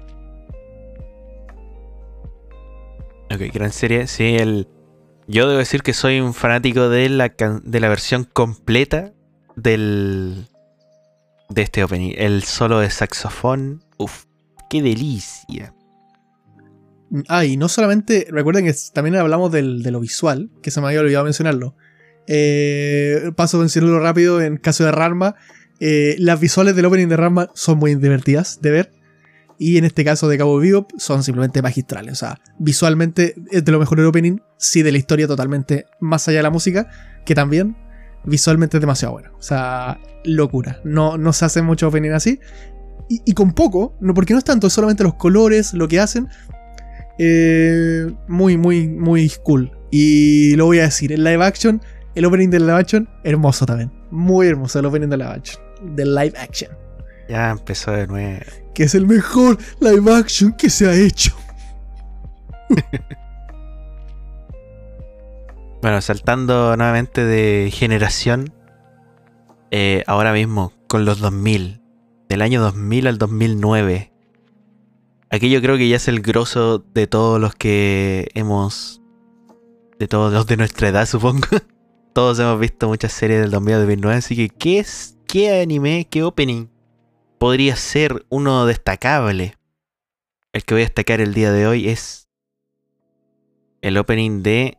[3.34, 4.08] Ok, gran serie.
[4.08, 4.68] Sí, el.
[5.28, 7.34] Yo debo decir que soy un fanático de la,
[7.64, 9.14] de la versión completa
[9.56, 10.48] del.
[11.50, 12.14] de este opening.
[12.18, 13.86] El solo de saxofón.
[13.98, 14.26] Uf,
[14.70, 15.74] qué delicia.
[17.28, 20.88] Ah, y no solamente, recuerden que también hablamos del, de lo visual, que se me
[20.88, 21.76] había olvidado mencionarlo.
[22.34, 25.36] Eh, paso a mencionarlo rápido en caso de Ranma.
[25.82, 28.92] Eh, las visuales del opening de Ranma son muy divertidas de ver.
[29.60, 32.14] Y en este caso de Cabo Vivo son simplemente magistrales.
[32.14, 36.26] O sea, visualmente es de lo mejor del opening, sí de la historia totalmente, más
[36.30, 36.90] allá de la música,
[37.26, 37.76] que también
[38.24, 39.32] visualmente es demasiado bueno.
[39.38, 40.80] O sea, locura.
[40.86, 42.40] No, no se hace mucho opening así.
[43.10, 46.30] Y, con poco, no, porque no es tanto, es solamente los colores, lo que hacen.
[47.20, 49.78] Eh, muy, muy, muy cool.
[49.92, 51.82] Y lo voy a decir, en live action,
[52.16, 53.92] el opening de live action, hermoso también.
[54.12, 55.62] Muy hermoso el opening de live action.
[55.96, 56.72] De live action.
[57.30, 58.42] Ya empezó de nuevo.
[58.74, 61.36] Que es el mejor live action que se ha hecho.
[65.82, 68.54] bueno, saltando nuevamente de generación.
[69.72, 71.82] Eh, ahora mismo, con los 2000
[72.32, 74.14] del año 2000 al 2009.
[75.30, 79.02] Aquello creo que ya es el grosso de todos los que hemos...
[80.00, 81.48] De todos los de nuestra edad, supongo.
[82.14, 84.50] todos hemos visto muchas series del 2000 al 2009, así que
[85.28, 86.08] ¿qué anime?
[86.10, 86.68] ¿Qué opening?
[87.40, 89.56] Podría ser uno destacable.
[90.54, 92.30] El que voy a destacar el día de hoy es
[93.82, 94.78] el opening de...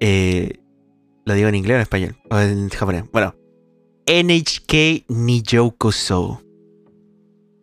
[0.00, 0.58] Eh,
[1.24, 3.04] lo digo en inglés o en español, o en japonés.
[3.12, 3.34] Bueno,
[4.06, 6.42] NHK Nijoko So.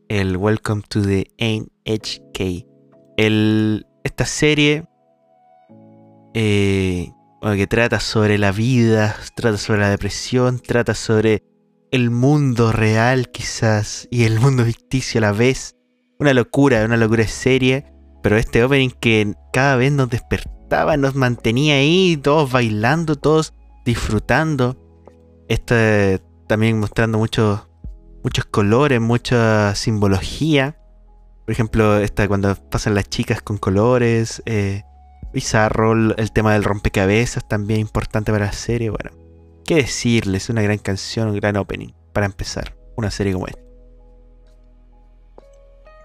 [0.08, 2.66] El Welcome to the NHK.
[3.18, 4.86] El, esta serie
[6.34, 11.44] eh, que trata sobre la vida, trata sobre la depresión, trata sobre
[11.92, 15.76] el mundo real quizás y el mundo ficticio a la vez.
[16.20, 17.86] Una locura, una locura de serie.
[18.24, 23.54] Pero este opening que cada vez nos despertaba, nos mantenía ahí, todos bailando, todos
[23.86, 24.76] disfrutando.
[25.48, 27.68] Este también mostrando muchos
[28.24, 30.78] muchos colores, mucha simbología.
[31.46, 34.42] Por ejemplo, esta cuando pasan las chicas con colores.
[34.46, 34.84] Eh,
[35.34, 38.90] bizarro, el tema del rompecabezas también importante para la serie.
[38.90, 39.12] Bueno,
[39.66, 43.62] qué decirles, una gran canción, un gran opening para empezar una serie como esta.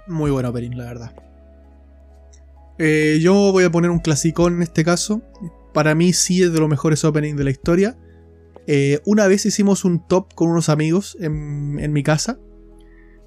[0.07, 1.15] Muy buen opening, la verdad.
[2.79, 5.23] Eh, yo voy a poner un clasicón en este caso.
[5.73, 7.97] Para mí sí es de los mejores openings de la historia.
[8.67, 12.39] Eh, una vez hicimos un top con unos amigos en, mi casa.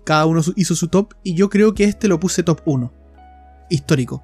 [0.05, 2.93] Cada uno hizo su top y yo creo que este lo puse top 1.
[3.69, 4.23] Histórico.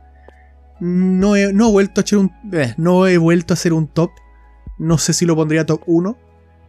[0.82, 2.32] No he, no he vuelto a hacer un.
[2.52, 4.10] Eh, no he vuelto a hacer un top.
[4.80, 6.18] No sé si lo pondría top 1.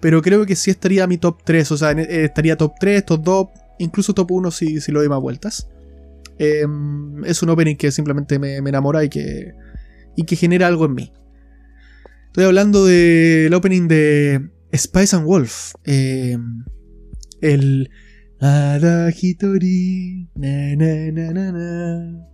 [0.00, 1.72] Pero creo que sí estaría mi top 3.
[1.72, 3.48] O sea, eh, estaría top 3, top 2,
[3.78, 5.66] incluso top 1 si, si lo doy más vueltas.
[6.38, 9.54] Em, es un opening que simplemente me, me enamora y que,
[10.14, 11.12] y que genera algo en mí.
[12.26, 15.72] Estoy hablando del opening de Spice and Wolf.
[15.84, 16.36] Eh,
[17.40, 17.90] el.
[18.42, 21.70] Ada Hitori, na na na na na,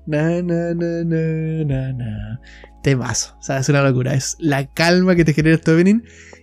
[0.07, 2.41] na na na na na na.
[2.83, 4.15] Temazo, o sea, es una locura.
[4.15, 6.01] Es la calma que te genera este opening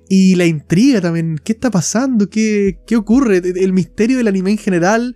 [0.07, 1.39] y la intriga también.
[1.43, 2.29] ¿Qué está pasando?
[2.29, 3.37] ¿Qué, qué ocurre?
[3.37, 5.15] El misterio del anime en general,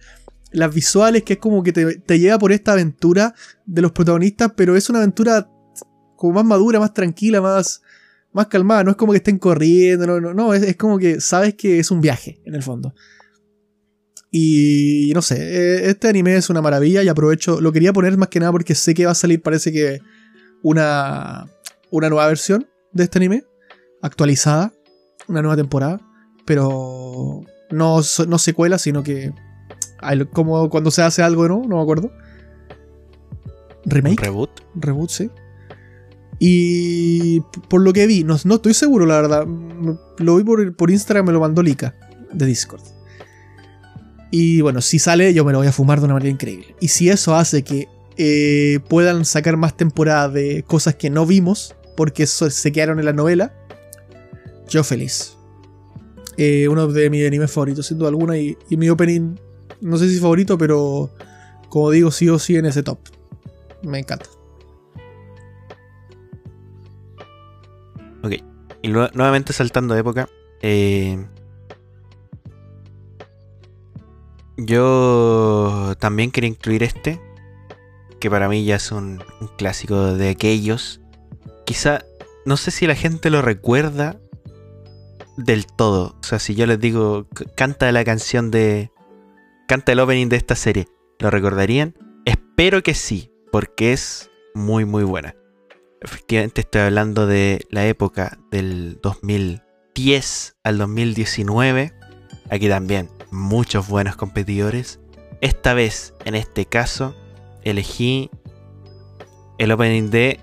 [0.52, 3.36] las visuales, que es como que te, te lleva por esta aventura
[3.68, 5.48] de los protagonistas, pero es una aventura
[6.16, 7.84] como más madura, más tranquila, más,
[8.34, 8.84] más calmada.
[8.84, 10.56] No es como que estén corriendo, no, no, no.
[10.56, 12.96] Es, es como que sabes que es un viaje, en el fondo.
[14.32, 18.30] Y no sé, eh, este anime es una maravilla y aprovecho, lo quería poner más
[18.30, 20.02] que nada porque sé que va a salir, parece que
[20.62, 21.48] una,
[21.90, 23.44] una nueva versión de este anime,
[24.02, 24.72] actualizada,
[25.28, 26.00] una nueva temporada,
[26.46, 29.34] pero no, no secuela, sino que
[30.32, 31.64] como cuando se hace algo, ¿no?
[31.68, 32.12] No me acuerdo.
[33.86, 34.22] Remake.
[34.22, 34.50] reboot.
[34.76, 35.30] Reboot, sí.
[36.40, 39.46] Y por lo que vi, no, no estoy seguro, la verdad.
[40.20, 41.96] Lo vi por, por Instagram, me lo mandó Lika
[42.32, 42.99] de Discord.
[44.32, 46.76] Y bueno, si sale, yo me lo voy a fumar de una manera increíble.
[46.80, 47.88] Y si eso hace que
[48.18, 53.14] eh, puedan sacar más temporadas de cosas que no vimos, porque se quedaron en la
[53.14, 53.54] novela,
[54.68, 55.36] yo feliz.
[56.38, 59.36] Eh, uno de mis animes favoritos, sin duda alguna, y, mi opening,
[59.82, 61.10] no sé si favorito, pero
[61.70, 63.00] como digo, sí o sí en ese top.
[63.84, 64.30] Me encanta.
[68.24, 68.34] Ok.
[68.82, 70.30] Y nuevamente saltando de época.
[70.62, 71.26] Eh,
[74.66, 77.20] yo también quería incluir este.
[78.20, 79.24] Que para mí ya es un,
[79.58, 81.02] clásico de aquellos.
[81.66, 82.04] Quizá,
[82.46, 84.20] no sé si la gente lo recuerda
[85.38, 86.18] del todo.
[86.20, 88.92] O sea, si yo les digo, canta la canción de.
[89.68, 90.88] Canta el opening de esta serie.
[91.20, 91.96] ¿Lo recordarían?
[92.26, 95.36] Espero que sí, porque es muy, muy buena.
[96.02, 101.94] Efectivamente estoy hablando de la época del 2010 al 2019.
[102.50, 105.00] Aquí también muchos buenos competidores.
[105.42, 107.16] Esta vez, en este caso,
[107.64, 108.30] elegí
[109.58, 110.40] el opening de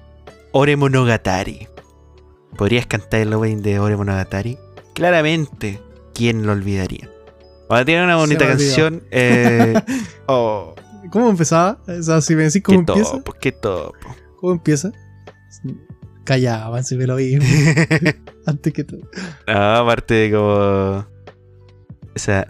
[0.53, 1.69] Ore Monogatari.
[2.57, 4.59] ¿Podrías cantar el opening de Ore Monogatari?
[4.95, 5.83] Claramente,
[6.15, 7.11] ¿quién lo olvidaría?
[7.69, 9.03] Ahora tiene una bonita canción.
[9.11, 9.75] eh,
[10.27, 10.75] oh,
[11.11, 11.79] ¿Cómo empezaba?
[11.87, 13.13] O sea, si me decís qué cómo empieza.
[13.13, 14.17] topo, qué topo.
[14.41, 14.93] ¿Cómo empieza?
[16.25, 17.39] Callaban si me lo vi.
[18.47, 19.01] Antes que todo.
[19.47, 21.16] No, aparte de como.
[22.17, 22.47] O sea.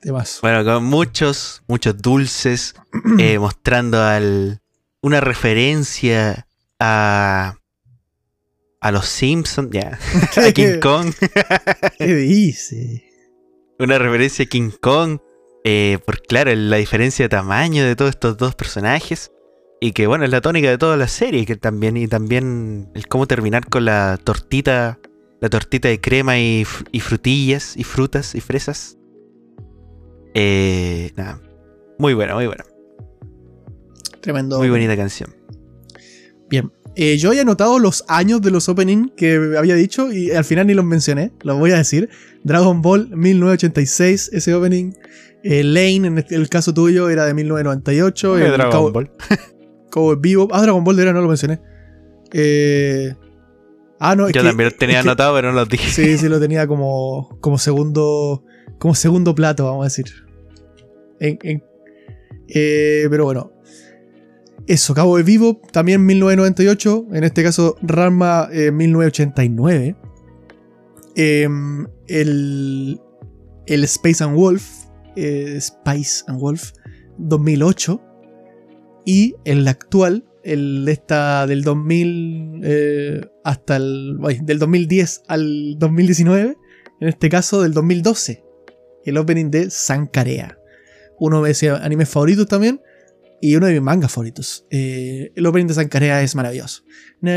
[0.00, 0.40] Temazo.
[0.42, 2.74] Bueno, con muchos, muchos dulces,
[3.20, 4.60] eh, mostrando al,
[5.00, 6.48] una referencia
[6.80, 7.56] a,
[8.80, 9.98] a los Simpsons, ya,
[10.36, 11.14] a King Kong,
[11.96, 13.04] ¿Qué dice?
[13.78, 15.20] una referencia a King Kong,
[15.64, 19.32] eh, por claro, la diferencia de tamaño de todos estos dos personajes,
[19.80, 23.08] y que bueno, es la tónica de toda la serie, que también, y también el
[23.08, 24.98] cómo terminar con la tortita,
[25.40, 28.98] la tortita de crema y, y frutillas, y frutas, y fresas.
[30.34, 31.40] Eh, nada,
[31.98, 32.64] muy buena, muy buena.
[34.20, 34.58] Tremendo.
[34.58, 35.34] Muy bonita canción.
[36.48, 36.72] Bien.
[36.96, 40.66] Eh, yo había anotado los años de los opening que había dicho y al final
[40.66, 41.32] ni los mencioné.
[41.42, 42.08] Los voy a decir.
[42.44, 44.92] Dragon Ball 1986, ese opening.
[45.46, 48.36] Eh, Lane, en este- el caso tuyo, era de 1998.
[48.36, 49.10] De el Dragon Ball.
[49.90, 50.50] Cowboy Bebop.
[50.54, 51.60] Ah, Dragon Ball de era, no lo mencioné.
[52.32, 53.14] Eh,
[54.00, 55.88] ah, no, es Yo que- también lo tenía que- anotado, pero no lo dije.
[55.90, 58.42] Sí, sí, lo tenía como, como segundo.
[58.78, 60.06] Como segundo plato, vamos a decir.
[61.20, 61.62] En- en-
[62.48, 63.52] eh, pero bueno.
[64.66, 67.08] Eso, Cabo de Vivo, también 1998.
[67.12, 69.94] En este caso, Ranma eh, 1989.
[71.16, 72.98] Em, el,
[73.66, 74.83] el Space and Wolf.
[75.16, 76.72] Eh, Spice and Wolf
[77.18, 78.00] 2008.
[79.06, 84.18] Y el actual, el esta del 2000 eh, hasta el.
[84.24, 86.56] ay, del 2010 al 2019.
[87.00, 88.44] En este caso, del 2012.
[89.04, 90.58] El opening de Sankarea.
[91.18, 92.80] Uno de mis animes favoritos también
[93.44, 94.64] y uno de mis mangas favoritos.
[94.70, 96.82] Eh, el opening de Sankarea es maravilloso.
[97.20, 97.32] No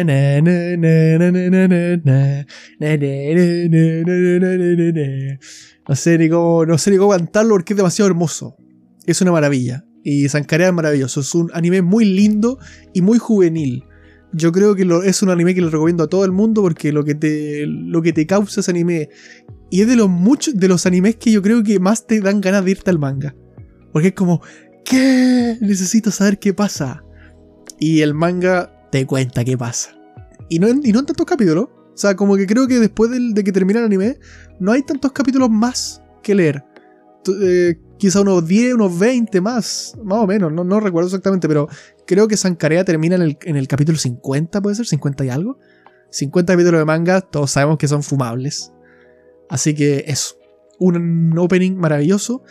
[5.95, 8.55] sé ni cómo, no sé cómo cantarlo porque es demasiado hermoso.
[9.05, 9.83] Es una maravilla.
[10.01, 11.19] Y Sankarea es maravilloso.
[11.19, 12.57] Es un anime muy lindo
[12.93, 13.83] y muy juvenil.
[14.31, 17.03] Yo creo que es un anime que le recomiendo a todo el mundo porque lo
[17.03, 19.09] que te, lo que te causa ese anime.
[19.69, 22.39] Y es de los muchos, de los animes que yo creo que más te dan
[22.39, 23.35] ganas de irte al manga.
[23.91, 24.41] Porque es como,
[24.87, 25.57] ¿qué?
[25.61, 27.03] Necesito saber qué pasa.
[27.79, 29.91] Y el manga te cuenta qué pasa.
[30.49, 31.65] Y no en, y no tantos capítulos.
[31.65, 34.17] O sea, como que creo que después de que termina el anime,
[34.59, 36.63] no hay tantos capítulos más que leer.
[37.41, 41.67] Eh, quizá unos 10, unos 20 más, más o menos, no, no recuerdo exactamente, pero
[42.05, 45.57] creo que Sankarea termina en el, en el capítulo 50, puede ser, 50 y algo.
[46.11, 48.71] 50 capítulos de manga, todos sabemos que son fumables.
[49.49, 50.35] Así que eso,
[50.79, 52.43] un opening maravilloso.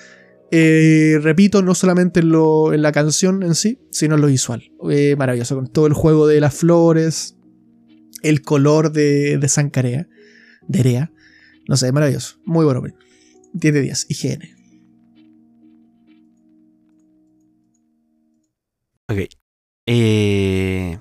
[0.52, 4.70] Eh, repito, no solamente en, lo- en la canción en sí, sino en lo visual.
[4.90, 7.37] Eh, maravilloso, con todo el juego de las flores,
[8.22, 10.09] el color de, de Sankarea,
[10.68, 11.12] de Erea.
[11.68, 12.38] No sé, maravilloso.
[12.44, 12.96] Muy bueno opening.
[13.54, 14.42] 10 de 10, IGN.
[19.09, 19.28] Ok.
[19.87, 20.98] Eh,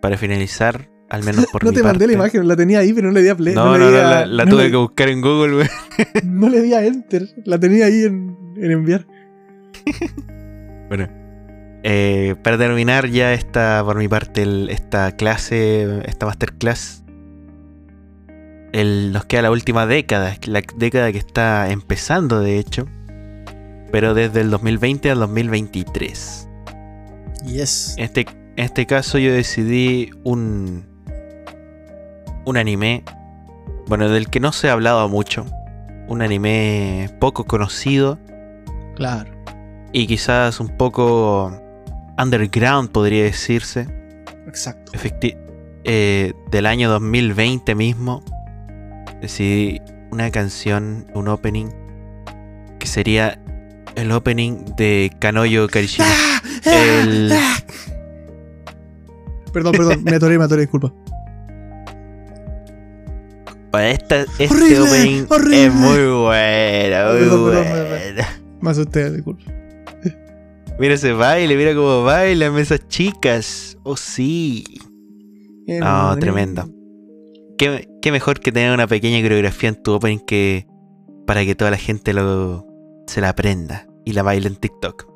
[0.00, 3.08] para finalizar, al menos por no mi te mandé la imagen, la tenía ahí, pero
[3.08, 3.54] no le di a play.
[3.54, 5.68] No, no, no, a- la, tuve le- que buscar en Google, güey.
[6.24, 9.06] No le di a enter, la tenía ahí en, en enviar.
[10.88, 11.08] Bueno.
[11.84, 17.04] eh, para terminar ya esta, por mi parte, el- esta clase, esta masterclass,
[18.72, 22.86] el, nos queda la última década, la década que está empezando de hecho,
[23.92, 26.48] pero desde el 2020 al 2023.
[27.46, 27.94] Yes.
[27.96, 28.20] En este,
[28.56, 30.84] en este caso yo decidí un,
[32.44, 33.04] un anime,
[33.86, 35.46] bueno, del que no se ha hablado mucho,
[36.08, 38.18] un anime poco conocido
[38.96, 39.30] Claro.
[39.92, 41.52] y quizás un poco
[42.18, 43.86] underground podría decirse,
[44.46, 44.92] Exacto.
[44.92, 45.36] Efecti-
[45.84, 48.22] eh, del año 2020 mismo,
[49.20, 51.68] decidí una canción, un opening,
[52.78, 53.40] que sería
[53.96, 56.08] el opening de Kanoyo Karishima.
[56.64, 57.32] El-
[59.52, 60.92] Perdón, perdón, me atoré, me atoré, disculpa.
[63.70, 65.64] Bueno, esta- este Horrible, opening horrible.
[65.66, 68.22] es muy bueno, muy bueno.
[68.60, 69.44] Me asusté, disculpa.
[70.78, 73.76] Mira ese baile, mira cómo bailan esas chicas.
[73.82, 74.64] Oh, sí.
[75.66, 76.68] No, tremendo.
[77.58, 80.66] ¿Qué, qué mejor que tener una pequeña coreografía en tu opening que
[81.26, 82.66] para que toda la gente lo,
[83.06, 85.06] se la aprenda y la baile en TikTok.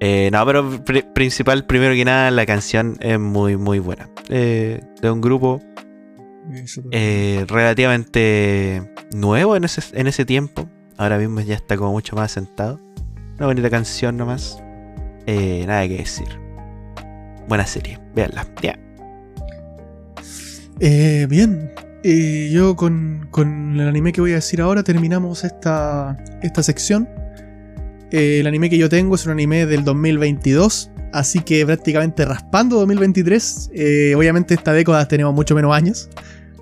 [0.00, 4.08] Eh, no, pero pri- principal, primero que nada, la canción es muy, muy buena.
[4.30, 5.60] Eh, de un grupo
[6.90, 8.82] eh, relativamente
[9.14, 10.68] nuevo en ese, en ese tiempo.
[10.96, 12.80] Ahora mismo ya está como mucho más asentado.
[13.38, 14.62] Una bonita canción nomás.
[15.26, 16.26] Eh, nada que decir.
[17.48, 18.46] Buena serie, véanla.
[18.62, 18.78] Ya.
[20.80, 21.72] Eh, bien,
[22.02, 27.06] Eh, yo con, con el anime que voy a decir ahora terminamos esta, esta sección.
[28.10, 32.76] Eh, el anime que yo tengo es un anime del 2022, así que prácticamente raspando
[32.76, 33.70] 2023.
[33.74, 36.08] Eh, obviamente esta década tenemos mucho menos años,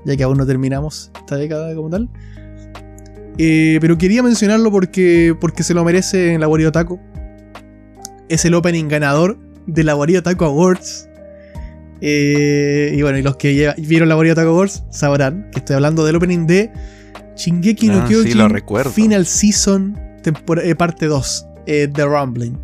[0.05, 2.09] ya que aún no terminamos esta década como tal.
[3.39, 6.99] Eh, pero quería mencionarlo porque, porque se lo merece en la Wario Taco.
[8.29, 11.09] Es el opening ganador de la Wario Taco Awards.
[12.01, 15.75] Eh, y bueno, y los que lleva- vieron la Wario Taco Awards sabrán que estoy
[15.77, 16.71] hablando del opening de
[17.37, 18.91] Shingeki no Ah, sí, Kyojin recuerdo.
[18.91, 19.99] Final Season
[20.77, 22.59] parte 2, eh, The Rumbling.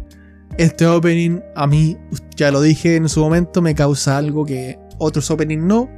[0.56, 1.98] Este opening a mí,
[2.36, 5.90] ya lo dije en su momento, me causa algo que otros openings no.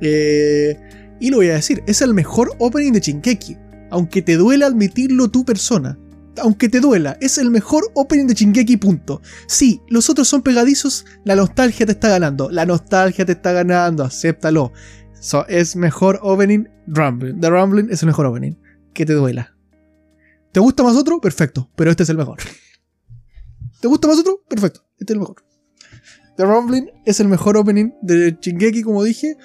[0.00, 0.78] Eh,
[1.18, 3.56] y lo voy a decir, es el mejor opening de Shingeki.
[3.90, 5.98] Aunque te duela admitirlo tu persona.
[6.40, 9.20] Aunque te duela, es el mejor opening de Shingeki, punto.
[9.48, 12.50] Sí, los otros son pegadizos, la nostalgia te está ganando.
[12.50, 14.72] La nostalgia te está ganando, acéptalo.
[15.20, 17.40] So, es mejor opening Rumbling.
[17.40, 18.52] The Rumbling es el mejor opening.
[18.92, 19.56] Que te duela.
[20.52, 21.20] ¿Te gusta más otro?
[21.20, 22.38] Perfecto, pero este es el mejor.
[23.84, 24.40] ¿Te gusta más otro?
[24.48, 25.44] Perfecto, este es el mejor.
[26.38, 29.36] The Rumbling es el mejor opening de Shingeki, como dije.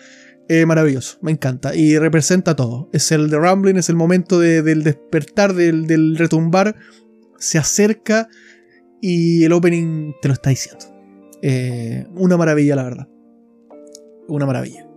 [0.48, 1.76] Eh, maravilloso, me encanta.
[1.76, 2.88] Y representa todo.
[2.94, 6.78] Es el The Rumbling, es el momento de- del despertar, del, retumbar.
[7.38, 8.30] Se acerca
[9.02, 10.86] y el opening te lo está diciendo.
[11.42, 13.10] Eh, una maravilla, la verdad.
[14.30, 14.88] Una maravilla.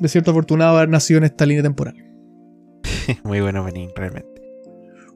[0.00, 1.94] Me siento afortunado de haber nacido en esta línea temporal.
[3.22, 4.33] Muy buen opening, realmente.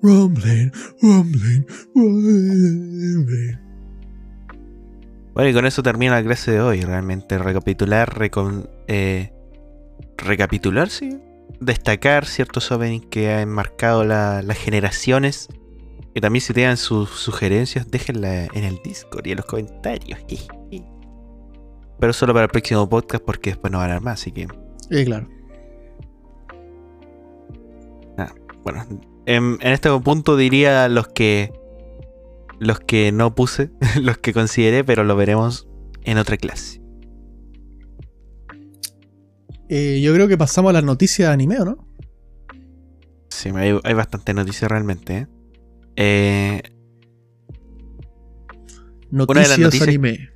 [0.03, 0.71] Rumbling,
[1.03, 3.59] rumbling, rumbling.
[5.35, 6.81] Bueno, y con eso termina la clase de hoy.
[6.83, 9.33] Realmente recapitular, recon- eh,
[10.17, 11.19] recapitular, sí.
[11.61, 15.49] Destacar ciertos openings que han marcado la- las generaciones.
[16.15, 20.19] Que también si tengan sus sugerencias, déjenla en el Discord y en los comentarios.
[22.01, 24.21] Pero solo para el próximo podcast porque después no van a haber más.
[24.21, 24.47] Así que,
[24.91, 25.29] Eh, claro.
[28.65, 28.85] bueno.
[29.29, 31.53] En, en este punto diría los que...
[32.61, 33.71] Los que no puse,
[34.03, 35.69] los que consideré, pero lo veremos
[36.03, 36.81] en otra clase.
[39.69, 41.89] Eh, yo creo que pasamos a las noticias de anime, ¿o no?
[43.29, 45.17] Sí, hay, hay bastante noticias realmente.
[45.19, 45.27] ¿eh?
[45.97, 46.63] Eh,
[49.11, 50.31] Noticias, las noticias- anime.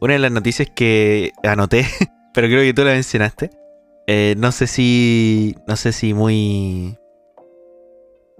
[0.00, 1.84] una de las noticias que anoté,
[2.34, 3.50] pero creo que tú la mencionaste.
[4.06, 5.54] eh, no sé si.
[5.68, 6.96] No sé si muy.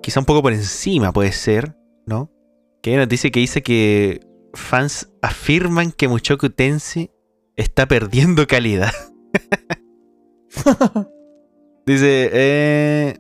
[0.03, 1.77] Quizá un poco por encima puede ser,
[2.07, 2.31] ¿no?
[2.83, 4.21] Que hay una noticia que dice que
[4.55, 7.11] fans afirman que Mushoku Tensei
[7.57, 8.93] está perdiendo calidad.
[11.87, 13.19] Dice, eh,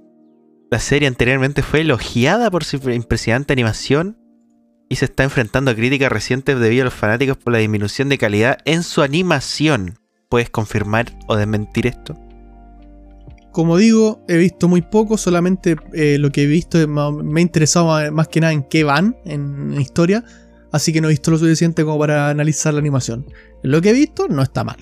[0.70, 4.18] la serie anteriormente fue elogiada por su impresionante animación
[4.88, 8.18] y se está enfrentando a críticas recientes debido a los fanáticos por la disminución de
[8.18, 9.98] calidad en su animación.
[10.28, 12.18] ¿Puedes confirmar o desmentir esto?
[13.56, 17.42] Como digo, he visto muy poco, solamente eh, lo que he visto ma- me ha
[17.42, 20.22] interesado ma- más que nada en qué van en la historia,
[20.72, 23.24] así que no he visto lo suficiente como para analizar la animación.
[23.62, 24.76] Lo que he visto no está mal.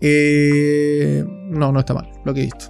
[0.00, 2.66] Eh, no, no está mal, lo que he visto.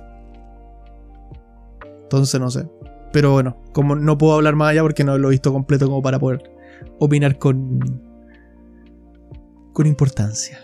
[2.05, 2.67] Entonces no sé.
[3.13, 6.01] Pero bueno, como no puedo hablar más allá porque no lo he visto completo como
[6.01, 6.43] para poder
[7.01, 7.81] opinar con,
[9.75, 10.59] con importancia.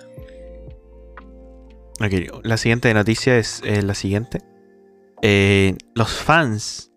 [2.00, 4.40] Ok, la siguiente noticia es eh, la siguiente.
[5.22, 6.92] Eh, los fans,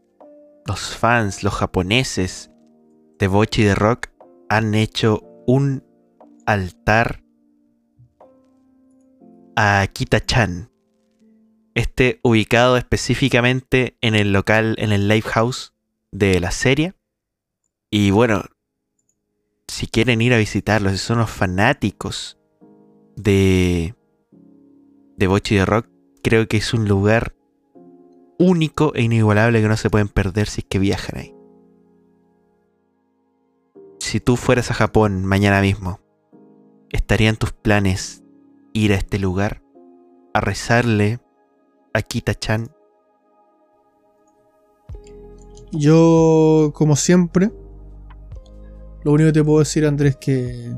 [0.65, 2.51] los fans, los japoneses
[3.17, 4.07] de Bochi de Rock
[4.49, 5.83] han hecho un
[6.45, 7.23] altar
[9.55, 10.71] a Kita-chan.
[11.75, 15.73] Este ubicado específicamente en el local, en el live house
[16.11, 16.93] de la serie.
[17.89, 18.43] Y bueno,
[19.67, 22.37] si quieren ir a visitarlos, si son los fanáticos
[23.15, 23.95] de,
[25.17, 25.87] de Bochi de Rock,
[26.23, 27.35] creo que es un lugar
[28.39, 31.35] único e inigualable que no se pueden perder si es que viajan ahí.
[33.99, 35.99] Si tú fueras a Japón mañana mismo,
[36.89, 38.23] ¿estarían tus planes
[38.73, 39.61] ir a este lugar
[40.33, 41.19] a rezarle
[41.93, 42.71] a Kita-chan?
[45.71, 47.51] Yo, como siempre,
[49.03, 50.73] lo único que te puedo decir, Andrés, que.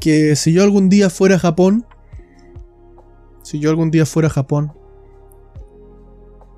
[0.00, 1.86] Que si yo algún día fuera a Japón.
[3.42, 4.72] Si yo algún día fuera a Japón.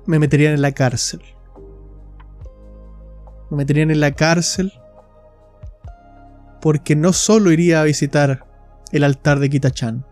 [0.07, 1.21] Me meterían en la cárcel.
[3.49, 4.73] me meterían en la cárcel,
[6.61, 8.45] porque no solo iría a visitar
[8.91, 10.05] el altar de Kitachan.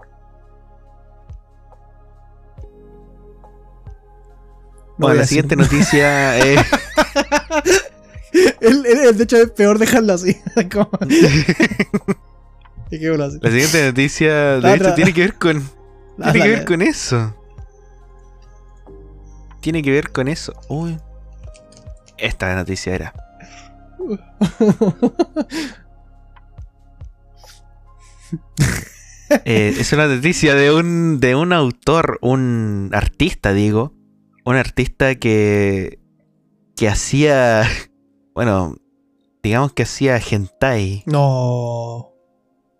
[4.97, 6.61] No bueno, la siguiente noticia es...
[8.61, 10.37] El- el- de hecho, es peor dejarlo así.
[10.71, 10.89] Como-
[12.89, 13.39] Dejémoslo así.
[13.41, 15.69] La siguiente noticia, de La hecho, tiene que ver con...
[16.21, 17.35] Tiene que ver con eso.
[19.65, 20.53] Tiene que ver con eso.
[20.69, 20.95] Uy.
[22.19, 23.13] Esta noticia era.
[29.43, 33.91] Eh, es una noticia de un, de un autor, un artista, digo.
[34.45, 35.97] Un artista que.
[36.75, 37.67] que hacía.
[38.35, 38.77] Bueno,
[39.41, 41.01] digamos que hacía hentai.
[41.07, 42.13] No.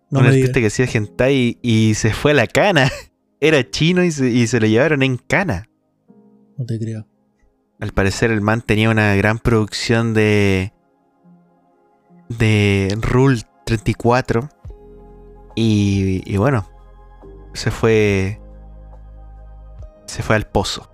[0.08, 2.92] No un me artista que hacía hentai y se fue a la cana.
[3.40, 5.68] Era chino y se, y se lo llevaron en cana.
[6.56, 7.06] No te creo.
[7.80, 10.72] Al parecer el man tenía una gran producción de...
[12.28, 14.48] De Rule 34.
[15.54, 16.68] Y, y bueno,
[17.52, 18.40] se fue...
[20.06, 20.90] Se fue al pozo.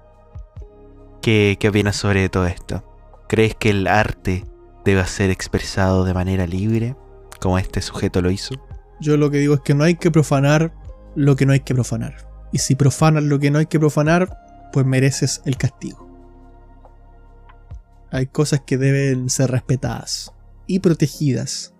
[1.21, 2.83] ¿Qué, ¿Qué opinas sobre todo esto?
[3.29, 4.45] ¿Crees que el arte
[4.85, 6.97] debe ser expresado de manera libre?
[7.41, 8.55] Como este sujeto lo hizo.
[9.01, 10.73] Yo lo que digo es que no hay que profanar
[11.15, 12.15] lo que no hay que profanar.
[12.53, 14.37] Y si profanas lo que no hay que profanar,
[14.73, 16.09] pues mereces el castigo.
[18.11, 20.33] Hay cosas que deben ser respetadas
[20.67, 21.75] y protegidas.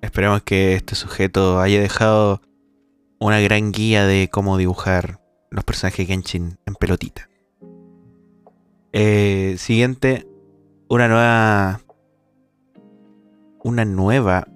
[0.00, 2.40] Esperemos que este sujeto haya dejado
[3.20, 5.20] una gran guía de cómo dibujar
[5.50, 7.28] los personajes Genshin en pelotita.
[8.92, 10.26] Eh, siguiente,
[10.88, 11.80] una nueva.
[13.62, 14.46] Una nueva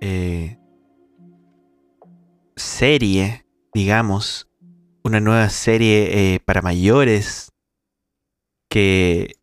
[0.00, 0.58] eh,
[2.56, 4.48] serie, digamos.
[5.04, 7.52] Una nueva serie eh, para mayores.
[8.68, 9.36] Que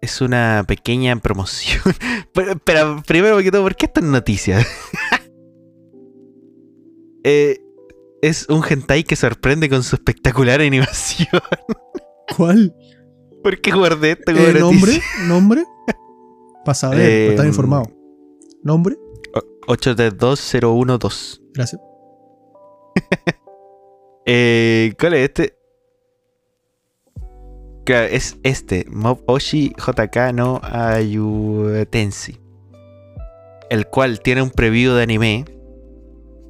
[0.00, 1.82] es una pequeña promoción.
[2.34, 4.64] pero, pero primero que todo, ¿por qué esta noticia?
[7.26, 7.58] Eh,
[8.20, 11.40] es un hentai que sorprende con su espectacular animación.
[12.36, 12.74] ¿Cuál?
[13.42, 14.60] ¿Por qué guardé esto como Eh, noticia?
[14.60, 15.02] ¿Nombre?
[15.26, 15.64] ¿Nombre?
[16.66, 17.90] Para saber, para estar Eh, informado.
[18.62, 18.96] ¿Nombre?
[19.66, 21.40] 832012.
[21.54, 21.80] Gracias.
[24.26, 25.58] Eh, ¿Cuál es este?
[27.84, 28.86] Claro, es este.
[28.90, 32.40] Mob Oshi JK no Ayutensi.
[33.68, 35.44] El cual tiene un preview de anime.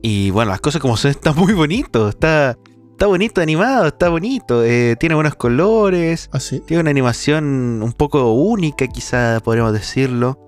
[0.02, 2.08] Y bueno, las cosas como son, está muy bonito.
[2.08, 2.56] Está,
[2.92, 4.62] está bonito animado, está bonito.
[4.62, 6.30] eh, tiene buenos colores.
[6.32, 6.60] Así.
[6.60, 10.38] Tiene una animación un poco única, quizá podríamos decirlo.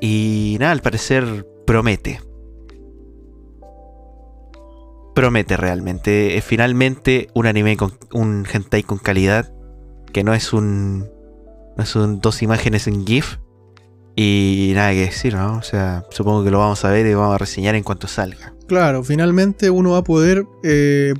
[0.00, 2.20] Y nada, al parecer promete.
[5.20, 6.38] Promete realmente.
[6.38, 9.52] Es finalmente un anime con un hentai con calidad.
[10.14, 11.10] Que no es un.
[11.76, 13.36] No es un dos imágenes en GIF.
[14.16, 15.58] Y nada que decir, ¿no?
[15.58, 18.54] O sea, supongo que lo vamos a ver y vamos a reseñar en cuanto salga.
[18.66, 21.12] Claro, finalmente uno va a poder eh,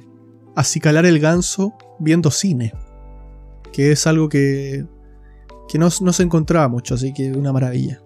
[0.57, 2.73] acicalar el ganso viendo cine.
[3.71, 4.87] Que es algo que,
[5.69, 8.01] que no, no se encontraba mucho, así que una maravilla.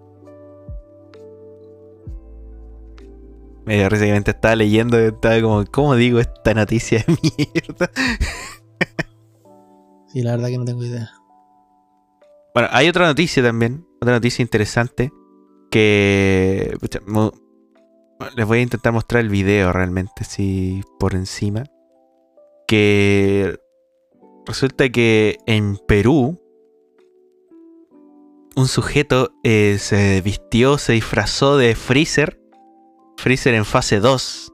[3.65, 7.17] Me recientemente estaba leyendo y estaba como, ¿cómo digo esta noticia de
[7.53, 7.89] mierda?
[10.07, 11.09] Sí, la verdad que no tengo idea.
[12.53, 15.11] Bueno, hay otra noticia también, otra noticia interesante,
[15.71, 17.33] que pucha, mo-
[18.35, 21.63] les voy a intentar mostrar el video realmente, si por encima,
[22.67, 23.59] que
[24.45, 26.39] resulta que en Perú
[28.55, 32.39] un sujeto eh, se vistió, se disfrazó de Freezer,
[33.17, 34.51] Freezer en fase 2.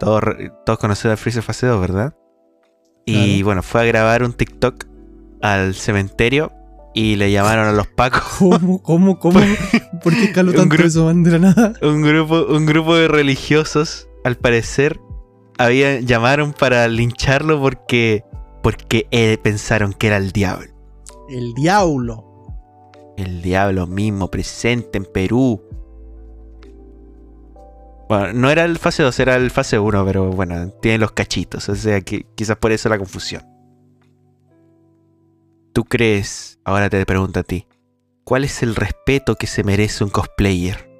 [0.00, 0.22] Todos,
[0.66, 2.14] todos conocen a Freezer fase 2, ¿verdad?
[3.04, 3.44] Y Claro.
[3.46, 4.84] bueno, fue a grabar un TikTok
[5.40, 6.52] al cementerio
[6.94, 8.22] y le llamaron a los pacos.
[8.38, 8.82] ¿Cómo?
[8.82, 9.18] ¿Cómo?
[9.18, 9.40] ¿Cómo?
[10.02, 11.72] ¿Por qué escaló Un tanto eso, man, de la nada?
[11.82, 15.00] Un grupo, un grupo de religiosos, al parecer,
[15.58, 18.24] había, llamaron para lincharlo porque,
[18.62, 20.70] porque eh, pensaron que era el diablo.
[21.28, 22.24] El diablo.
[23.16, 25.62] El diablo mismo presente en Perú.
[28.08, 31.68] Bueno, no era el fase 2, era el fase 1, pero bueno, tiene los cachitos,
[31.68, 33.42] o sea que quizás por eso la confusión.
[35.72, 37.66] ¿Tú crees, ahora te pregunto a ti,
[38.24, 40.90] cuál es el respeto que se merece un cosplayer?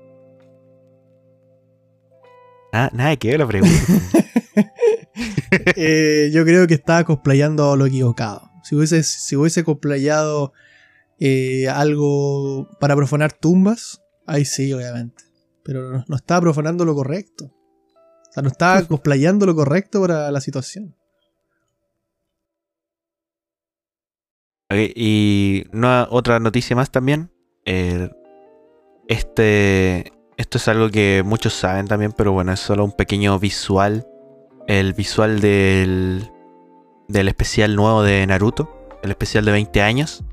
[2.73, 3.77] Ah, nada que ver la pregunta.
[5.77, 8.51] Eh, yo creo que estaba cosplayando lo equivocado.
[8.65, 10.53] Si hubiese, si hubiese cosplayado
[11.19, 15.25] eh, algo para profanar tumbas, ahí sí, obviamente.
[15.65, 17.47] Pero no, estaba profanando lo correcto.
[17.47, 20.97] O sea, no estaba cosplayando lo correcto para la situación.
[24.71, 27.31] Ok, y no, otra noticia más también.
[27.65, 28.11] eh,
[29.09, 34.07] este, esto es algo que muchos saben también, pero bueno, es solo un pequeño visual.
[34.67, 36.31] El visual del,
[37.09, 40.25] del especial nuevo de Naruto, el especial de 20 años,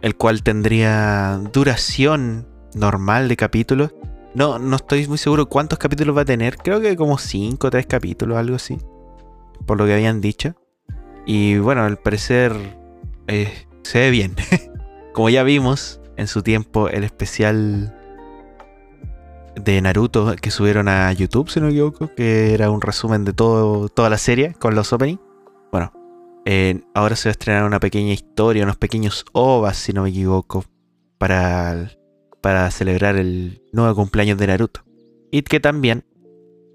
[0.00, 3.94] el cual tendría duración normal de capítulos.
[4.34, 6.56] No, no estoy muy seguro cuántos capítulos va a tener.
[6.56, 8.78] Creo que como 5 o 3 capítulos, algo así.
[9.66, 10.54] Por lo que habían dicho.
[11.26, 12.52] Y bueno, al parecer
[13.28, 14.34] eh, se ve bien.
[15.14, 17.94] como ya vimos en su tiempo el especial
[19.54, 23.32] de Naruto que subieron a YouTube, si no me equivoco, que era un resumen de
[23.32, 25.20] todo, toda la serie con los openings.
[25.70, 25.92] Bueno,
[26.92, 30.64] ahora se va a estrenar una pequeña historia, unos pequeños ovas, si no me equivoco,
[31.18, 31.88] para,
[32.44, 34.84] para celebrar el nuevo cumpleaños de Naruto.
[35.30, 36.04] Y que también,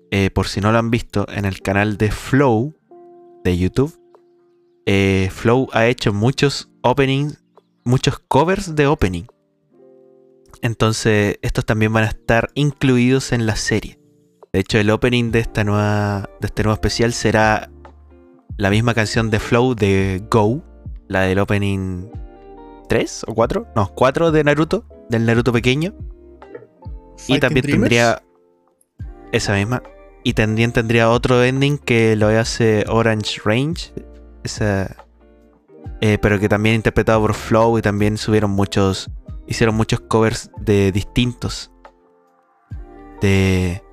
[0.10, 2.74] eh, por si no lo han visto, en el canal de Flow
[3.44, 3.94] de YouTube,
[4.88, 7.44] eh, Flow ha hecho muchos openings,
[7.84, 9.26] muchos covers de opening.
[10.64, 14.00] Entonces, estos también van a estar incluidos en la serie.
[14.52, 16.32] De hecho, el opening de esta nueva.
[16.42, 17.70] de este nuevo especial será
[18.58, 20.64] la misma canción de Flow de Go.
[21.08, 22.08] La del opening
[22.88, 23.68] 3 o 4.
[23.76, 24.84] No, 4 de Naruto.
[25.10, 25.94] Del Naruto pequeño.
[27.28, 27.90] Y también Dreamers.
[27.90, 28.24] tendría.
[29.32, 29.84] Esa misma.
[30.24, 33.94] Y también tendría otro ending que lo hace Orange Range.
[34.44, 34.96] Esa.
[36.02, 39.10] eh, pero que también interpretado por Flow y también subieron muchos.
[39.48, 41.72] Hicieron muchos covers de distintos.
[43.22, 43.84] De.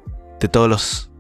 [0.40, 1.10] De todos los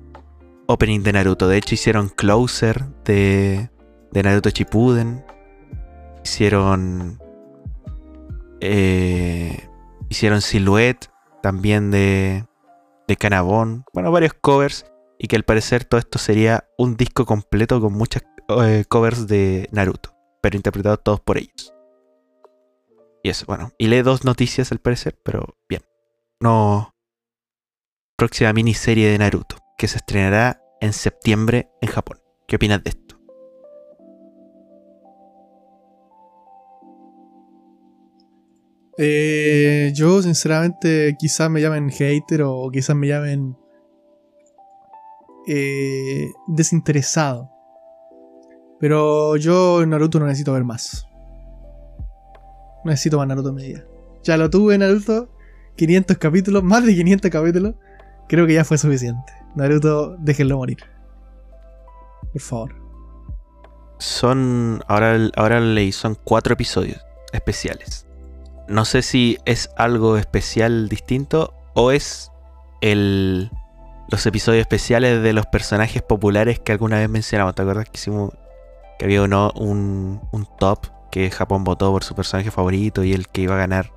[0.66, 1.48] openings de Naruto.
[1.48, 3.70] De hecho, hicieron Closer de.
[4.12, 5.24] De Naruto Shippuden.
[6.24, 7.18] Hicieron.
[8.60, 9.68] eh,
[10.08, 11.10] hicieron Silhouette
[11.42, 12.46] también de.
[13.08, 13.84] De Canabón.
[13.92, 14.84] Bueno, varios covers.
[15.18, 18.22] Y que al parecer todo esto sería un disco completo con muchas
[18.60, 20.14] eh, covers de Naruto.
[20.42, 21.72] Pero interpretados todos por ellos.
[23.22, 23.72] Y eso, bueno.
[23.78, 25.82] Y lee dos noticias al parecer, pero bien.
[26.40, 26.94] No.
[28.16, 32.20] Próxima miniserie de Naruto, que se estrenará en septiembre en Japón.
[32.46, 33.05] ¿Qué opinas de esto?
[38.98, 43.56] Eh, yo, sinceramente, quizás me llamen hater o quizás me llamen
[45.46, 47.50] eh, desinteresado.
[48.80, 51.06] Pero yo Naruto no necesito ver más.
[52.84, 53.84] No necesito más Naruto vida.
[54.22, 55.30] Ya lo tuve Naruto,
[55.76, 57.74] 500 capítulos, más de 500 capítulos.
[58.28, 59.32] Creo que ya fue suficiente.
[59.54, 60.78] Naruto, déjenlo morir.
[62.32, 62.74] Por favor.
[63.98, 64.82] Son.
[64.88, 67.00] Ahora, ahora leí, son cuatro episodios
[67.32, 68.05] especiales.
[68.68, 72.30] No sé si es algo especial distinto o es
[72.80, 73.50] el.
[74.08, 77.54] Los episodios especiales de los personajes populares que alguna vez mencionamos.
[77.54, 78.32] ¿Te acuerdas que hicimos
[78.98, 83.26] que había uno, un, un top que Japón votó por su personaje favorito y el
[83.28, 83.92] que iba a ganar,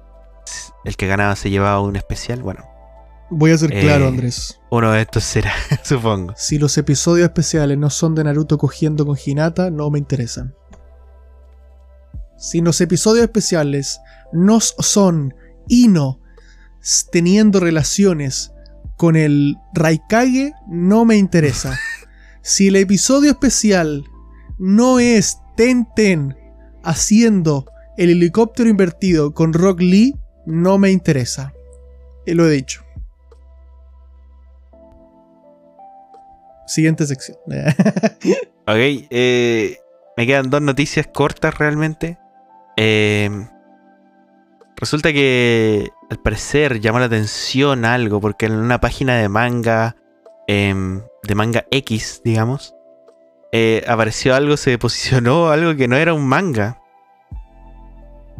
[0.84, 2.42] el que ganaba se llevaba un especial?
[2.42, 2.66] Bueno,
[3.32, 4.60] Voy a ser Eh, claro, Andrés.
[4.72, 5.54] uno de estos será,
[5.84, 6.34] supongo.
[6.36, 10.56] Si los episodios especiales no son de Naruto cogiendo con Hinata, no me interesan.
[12.40, 14.00] Si los episodios especiales
[14.32, 15.36] no son
[15.68, 16.20] Ino
[17.12, 18.54] teniendo relaciones
[18.98, 21.78] con el Raikage, no me interesa.
[22.42, 24.06] Si el episodio especial
[24.58, 26.38] no es Ten Ten
[26.84, 27.66] haciendo
[27.98, 30.16] el helicóptero invertido con Rock Lee,
[30.46, 31.54] no me interesa.
[32.26, 32.82] Eh, lo he dicho.
[36.66, 37.38] Siguiente sección.
[38.66, 39.80] Ok, eh,
[40.16, 42.20] me quedan dos noticias cortas realmente.
[42.82, 43.30] Eh,
[44.78, 49.98] resulta que al parecer llamó la atención algo porque en una página de manga,
[50.48, 52.74] em, de manga X, digamos,
[53.52, 56.80] eh, apareció algo, se posicionó algo que no era un manga.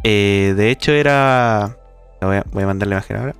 [0.04, 1.76] Eh, de hecho era...
[2.22, 3.34] Voy a, voy a mandar la imagen ahora.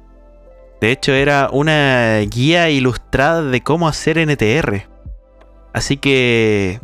[0.82, 4.86] De hecho era una guía ilustrada de cómo hacer NTR.
[5.72, 6.78] Así que...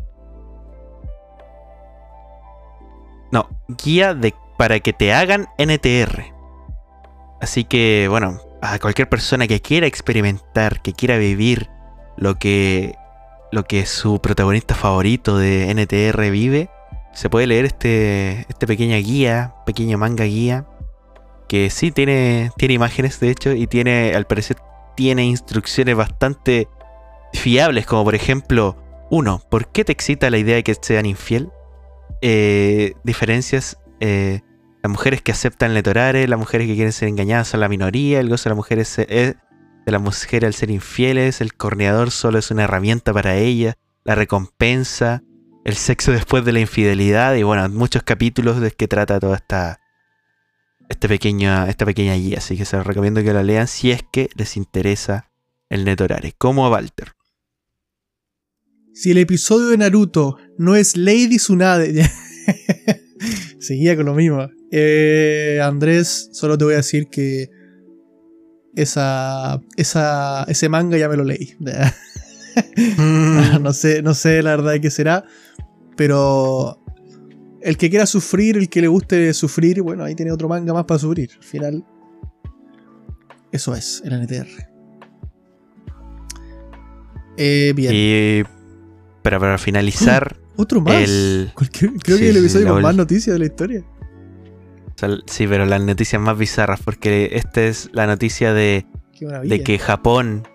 [3.69, 6.33] guía de, para que te hagan NTR.
[7.41, 11.69] Así que, bueno, a cualquier persona que quiera experimentar, que quiera vivir
[12.17, 12.97] lo que,
[13.53, 16.71] lo que su protagonista favorito de NTR vive,
[17.13, 20.67] se puede leer este, este pequeña guía, pequeño manga guía,
[21.49, 24.57] que sí tiene, tiene imágenes de hecho y tiene, al parecer,
[24.97, 26.69] tiene instrucciones bastante
[27.33, 28.77] fiables, como por ejemplo,
[29.11, 31.51] uno, ¿por qué te excita la idea de que sean infiel?
[32.29, 34.41] Eh, diferencias, eh,
[34.83, 38.29] las mujeres que aceptan letorare, las mujeres que quieren ser engañadas son la minoría, el
[38.29, 39.37] gozo de las mujeres es-
[39.87, 44.17] de las mujeres al ser infieles, el corneador solo es una herramienta para ellas, la
[44.17, 45.23] recompensa,
[45.65, 49.79] el sexo después de la infidelidad y bueno, muchos capítulos de que trata toda esta,
[50.89, 52.39] este pequeña, esta pequeña guía.
[52.39, 55.31] Así que se los recomiendo que la lean si es que les interesa
[55.69, 57.13] el Netorare, como a Walter.
[58.93, 62.09] Si el episodio de Naruto no es Lady Tsunade.
[63.59, 64.49] Seguía con lo mismo.
[64.71, 67.51] Eh, Andrés, solo te voy a decir que
[68.75, 71.55] esa, esa, ese manga ya me lo leí.
[73.61, 75.25] no, sé, no sé la verdad de qué será,
[75.97, 76.83] pero
[77.63, 80.85] el que quiera sufrir, el que le guste sufrir, bueno, ahí tiene otro manga más
[80.85, 81.31] para sufrir.
[81.37, 81.85] Al final,
[83.51, 84.47] eso es el NTR.
[87.39, 87.93] Eh, bien.
[87.95, 88.45] Y
[89.23, 90.46] para, para finalizar.
[90.57, 91.09] Otro más.
[91.55, 93.85] creo que el episodio con más noticias de la historia.
[95.27, 98.87] Sí, pero las noticias más bizarras, porque esta es la noticia de,
[99.45, 100.49] de que Japón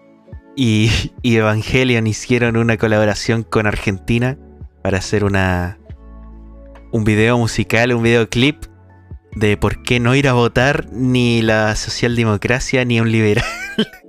[0.56, 0.90] y,
[1.22, 4.38] y, Evangelion hicieron una colaboración con Argentina
[4.82, 5.78] para hacer una
[6.92, 8.66] un video musical, un videoclip
[9.36, 13.46] de por qué no ir a votar ni la socialdemocracia ni un liberal.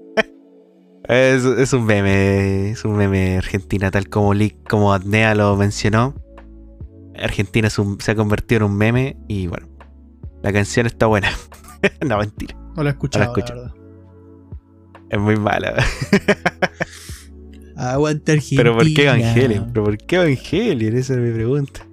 [1.08, 4.32] es, un meme, es un meme Argentina, tal como,
[4.68, 6.14] como Adnea lo mencionó.
[7.18, 9.68] Argentina se ha convertido en un meme y bueno,
[10.42, 11.30] la canción está buena.
[12.06, 12.56] no, mentira.
[12.76, 13.34] No la he escuchado.
[13.36, 13.74] la
[15.10, 15.74] Es muy mala.
[17.76, 18.62] Aguanta Argentina.
[18.62, 19.70] Pero ¿por qué Evangelion?
[19.72, 20.96] ¿Pero por qué Evangelion?
[20.96, 21.86] Esa es mi pregunta.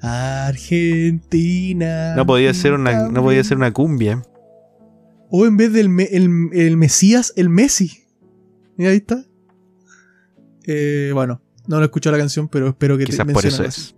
[0.00, 2.14] Argentina.
[2.16, 4.22] No podía ser una, no podía ser una cumbia.
[5.30, 8.01] O en vez del el, Mesías, el Messi.
[8.76, 9.24] Mira, ahí está.
[10.66, 13.64] Eh, bueno, no lo he escuchado la canción, pero espero que Quizás te por eso
[13.64, 13.94] es.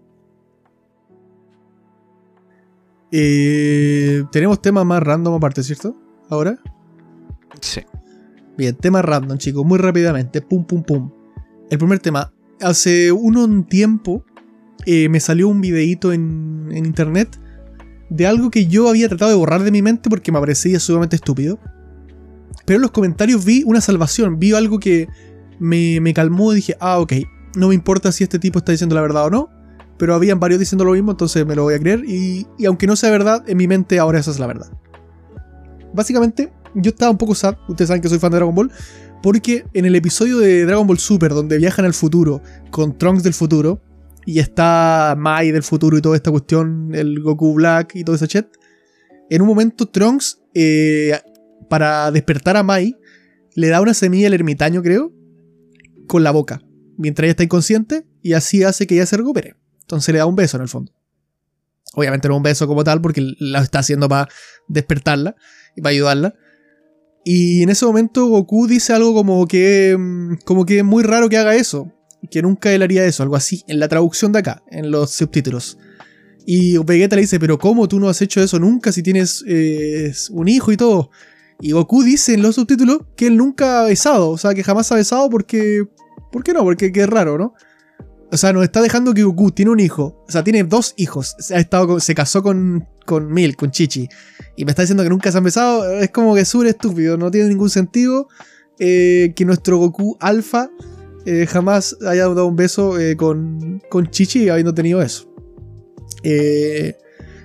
[3.11, 5.97] Eh, tenemos temas más random aparte, ¿cierto?
[6.29, 6.59] Ahora.
[7.61, 7.83] Sí.
[8.57, 10.43] Bien, tema random, chicos, muy rápidamente.
[10.43, 11.11] Pum, pum, pum.
[11.71, 12.33] El primer tema.
[12.61, 14.25] Hace un tiempo
[14.87, 17.41] eh, me salió un videíto en, internet
[18.11, 21.17] de algo que yo había tratado de borrar de mi mente porque me parecía sumamente
[21.17, 21.59] estúpido.
[22.65, 25.09] Pero en los comentarios vi una salvación, vi algo que
[25.59, 27.13] me, me calmó y dije, ah, ok,
[27.57, 29.65] no me importa si este tipo está diciendo la verdad o no
[29.99, 32.05] pero habían varios diciendo lo mismo, entonces me lo voy a creer.
[32.07, 34.71] Y, aunque no sea verdad, en mi mente ahora esa es la verdad.
[35.93, 38.73] Básicamente, yo estaba un poco sad, ustedes saben que soy fan de Dragon Ball,
[39.23, 43.35] porque en el episodio de Dragon Ball Super, donde viajan al futuro con Trunks del
[43.35, 43.81] futuro,
[44.27, 48.27] y está Mai del futuro y toda esta cuestión, el Goku Black y todo ese
[48.27, 48.47] chat,
[49.31, 51.19] en un momento Trunks, eh,
[51.69, 52.97] para despertar a Mai,
[53.55, 55.13] le da una semilla al ermitaño, creo,
[56.07, 56.63] con la boca,
[56.97, 59.57] mientras ella está inconsciente, y así hace que ella se recupere.
[59.83, 60.93] Entonces le da un beso en el fondo.
[61.95, 64.29] Obviamente no un beso como tal porque lo está haciendo para
[64.67, 65.37] despertarla
[65.77, 66.35] y para ayudarla.
[67.25, 71.29] Y en ese momento Goku dice algo como que, mm, como que es muy raro
[71.29, 71.93] que haga eso.
[72.31, 75.79] Que nunca él haría eso, algo así, en la traducción de acá, en los subtítulos.
[76.47, 80.13] Y Vegeta le dice, pero ¿cómo tú no has hecho eso nunca si tienes eh,
[80.31, 81.11] un hijo y todo?
[81.61, 84.91] Y Goku dice en los subtítulos que él nunca ha besado, o sea, que jamás
[84.93, 85.87] ha besado porque...
[86.33, 86.65] ¿Por qué no?
[86.65, 87.55] Porque es raro, ¿no?
[88.35, 90.25] O sea, nos está dejando que Goku tiene un hijo.
[90.27, 91.37] O sea, tiene dos hijos.
[91.53, 94.09] Ha estado se casó con, con Milk, con Chichi.
[94.57, 96.01] Y me está diciendo que nunca se han besado.
[96.01, 97.17] Es como que súper estúpido.
[97.17, 98.27] No tiene ningún sentido
[98.81, 100.69] eh, que nuestro Goku alfa
[101.27, 105.33] eh, jamás haya dado un beso eh, con, con Chichi habiendo tenido eso.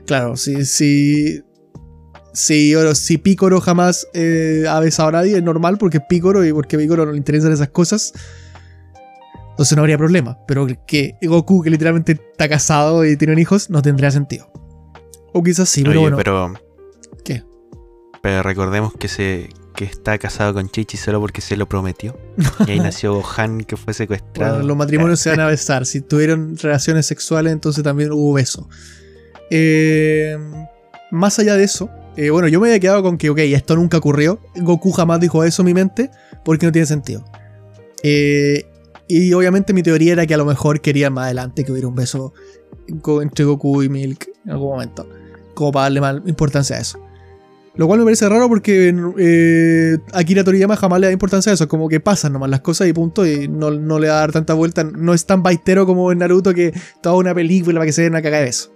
[0.07, 1.43] claro, si, si,
[2.40, 6.76] si, si Picoro jamás ha besado a nadie, es normal porque es Picoro y porque
[6.76, 8.14] a Picoro no le interesan esas cosas.
[9.52, 10.38] Entonces no habría problema.
[10.48, 14.50] Pero que Goku, que literalmente está casado y tiene hijos, no tendría sentido.
[15.34, 16.16] O quizás sí, pero bueno.
[16.16, 16.54] Pero,
[17.26, 17.44] ¿Qué?
[18.22, 22.18] Pero recordemos que se que está casado con Chichi solo porque se lo prometió.
[22.68, 24.54] y ahí nació Gohan que fue secuestrado.
[24.56, 25.86] Bueno, los matrimonios se van a besar.
[25.86, 28.70] Si tuvieron relaciones sexuales, entonces también hubo beso.
[29.50, 30.38] Eh,
[31.12, 33.97] más allá de eso, eh, bueno, yo me había quedado con que, ok, esto nunca
[33.97, 34.39] ocurrió.
[34.55, 36.12] Goku jamás dijo eso en mi mente
[36.43, 37.24] porque no tiene sentido.
[38.03, 38.66] Eh,
[39.07, 41.95] y obviamente mi teoría era que a lo mejor quería más adelante que hubiera un
[41.95, 42.34] beso
[43.22, 45.07] entre Goku y Milk en algún momento.
[45.53, 46.99] Como para darle más importancia a eso.
[47.76, 51.68] Lo cual me parece raro porque eh, Akira Toriyama jamás le da importancia a eso.
[51.68, 53.26] Como que pasan nomás las cosas y punto.
[53.26, 54.84] Y no, le da a dar tanta vuelta.
[54.84, 58.12] No es tan baitero como en Naruto que toda una película para que se den
[58.12, 58.72] una cagada de eso.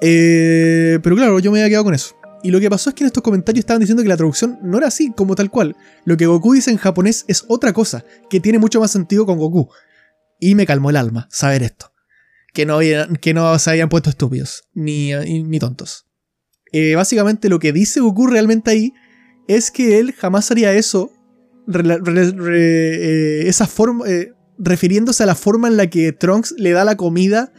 [0.00, 2.16] Eh, pero claro, yo me había quedado con eso.
[2.42, 4.78] Y lo que pasó es que en estos comentarios estaban diciendo que la traducción no
[4.78, 5.76] era así, como tal cual.
[6.04, 9.38] Lo que Goku dice en japonés es otra cosa, que tiene mucho más sentido con
[9.38, 9.68] Goku.
[10.38, 11.92] Y me calmó el alma saber esto.
[12.54, 12.78] Que no,
[13.20, 16.06] que no se habían puesto estúpidos, ni, ni tontos.
[16.72, 18.92] Eh, básicamente lo que dice Goku realmente ahí
[19.46, 21.10] es que él jamás haría eso,
[21.74, 26.96] eh, esa forma, eh, refiriéndose a la forma en la que Trunks le da la
[26.96, 27.52] comida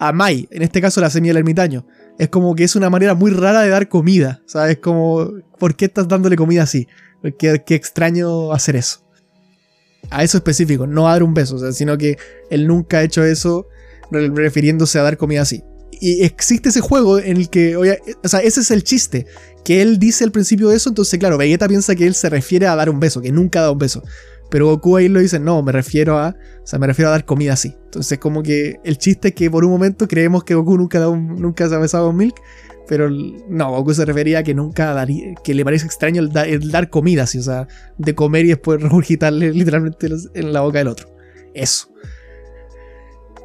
[0.00, 1.86] a Mai, en este caso la semilla del ermitaño.
[2.18, 4.78] Es como que es una manera muy rara de dar comida, ¿sabes?
[4.78, 6.88] Como, ¿por qué estás dándole comida así?
[7.38, 9.00] Qué, qué extraño hacer eso.
[10.08, 12.16] A eso específico, no a dar un beso, sino que
[12.50, 13.66] él nunca ha hecho eso
[14.10, 15.62] refiriéndose a dar comida así.
[16.00, 19.26] Y existe ese juego en el que, o sea, ese es el chiste,
[19.64, 22.66] que él dice al principio de eso, entonces claro, Vegeta piensa que él se refiere
[22.66, 24.02] a dar un beso, que nunca dado un beso.
[24.50, 27.24] Pero Goku ahí lo dice, no, me refiero a, o sea, me refiero a dar
[27.24, 27.76] comida así.
[27.84, 31.68] Entonces como que el chiste es que por un momento creemos que Goku nunca, nunca
[31.68, 32.34] se ha besado con Milk,
[32.88, 36.90] pero no, Goku se refería a que nunca daría, que le parece extraño el, dar
[36.90, 41.08] comida así, o sea, de comer y después regurgitarle literalmente en la boca del otro.
[41.54, 41.88] Eso.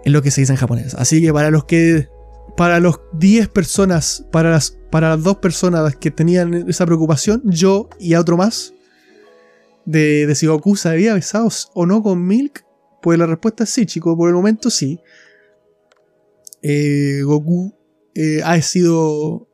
[0.04, 0.96] Es lo que se dice en japonés.
[0.96, 2.08] Así que para los que
[2.56, 7.90] para los 10 personas, para las, para las dos personas que tenían esa preocupación, yo
[8.00, 8.74] y a otro más,
[9.86, 12.66] de, si Goku se había besado o no con Milk,
[13.02, 15.00] pues la respuesta es sí, chicos, por el momento sí.
[16.62, 17.76] Eh, Goku
[18.16, 19.48] eh, ha sido.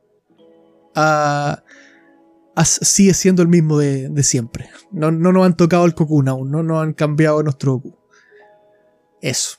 [2.64, 4.70] sigue siendo el mismo de, siempre.
[4.92, 7.98] No, no, nos han tocado el Cocoon aún, no nos han cambiado nuestro Goku.
[9.22, 9.58] Eso.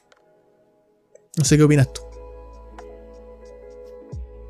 [1.36, 2.02] No sé qué opinas tú.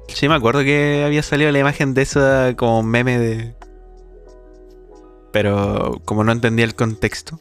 [0.09, 3.55] Sí, me acuerdo que había salido la imagen de esa como meme de,
[5.33, 7.41] pero como no entendía el contexto,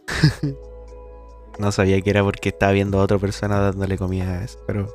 [1.60, 4.60] no sabía que era porque estaba viendo a otra persona dándole comida a eso.
[4.66, 4.88] Pero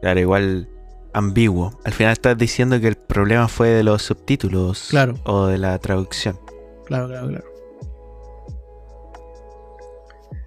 [0.00, 0.68] claro, igual
[1.12, 1.78] ambiguo.
[1.84, 5.14] Al final estás diciendo que el problema fue de los subtítulos claro.
[5.24, 6.38] o de la traducción.
[6.86, 7.44] Claro, claro, claro.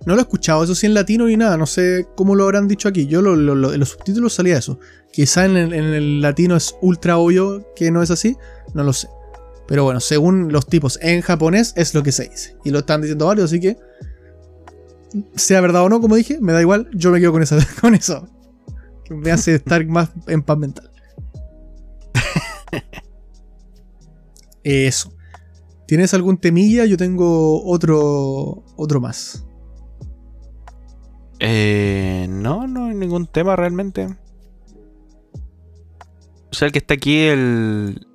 [0.05, 2.67] No lo he escuchado, eso sí en latino ni nada, no sé cómo lo habrán
[2.67, 3.05] dicho aquí.
[3.05, 4.79] Yo en los subtítulos salía eso.
[5.11, 8.35] Quizá en en el latino es ultra obvio que no es así,
[8.73, 9.07] no lo sé.
[9.71, 12.57] Pero bueno, según los tipos en japonés es lo que se dice.
[12.65, 13.77] Y lo están diciendo varios, así que
[15.33, 17.57] sea verdad o no, como dije, me da igual, yo me quedo con eso.
[17.79, 18.27] Con eso
[19.09, 20.91] me hace estar más en paz mental.
[24.61, 25.13] Eso.
[25.87, 26.83] ¿Tienes algún temilla?
[26.83, 29.45] Yo tengo otro, otro más.
[31.39, 34.05] Eh, no, no hay ningún tema realmente.
[36.51, 38.05] O sea, el que está aquí, el,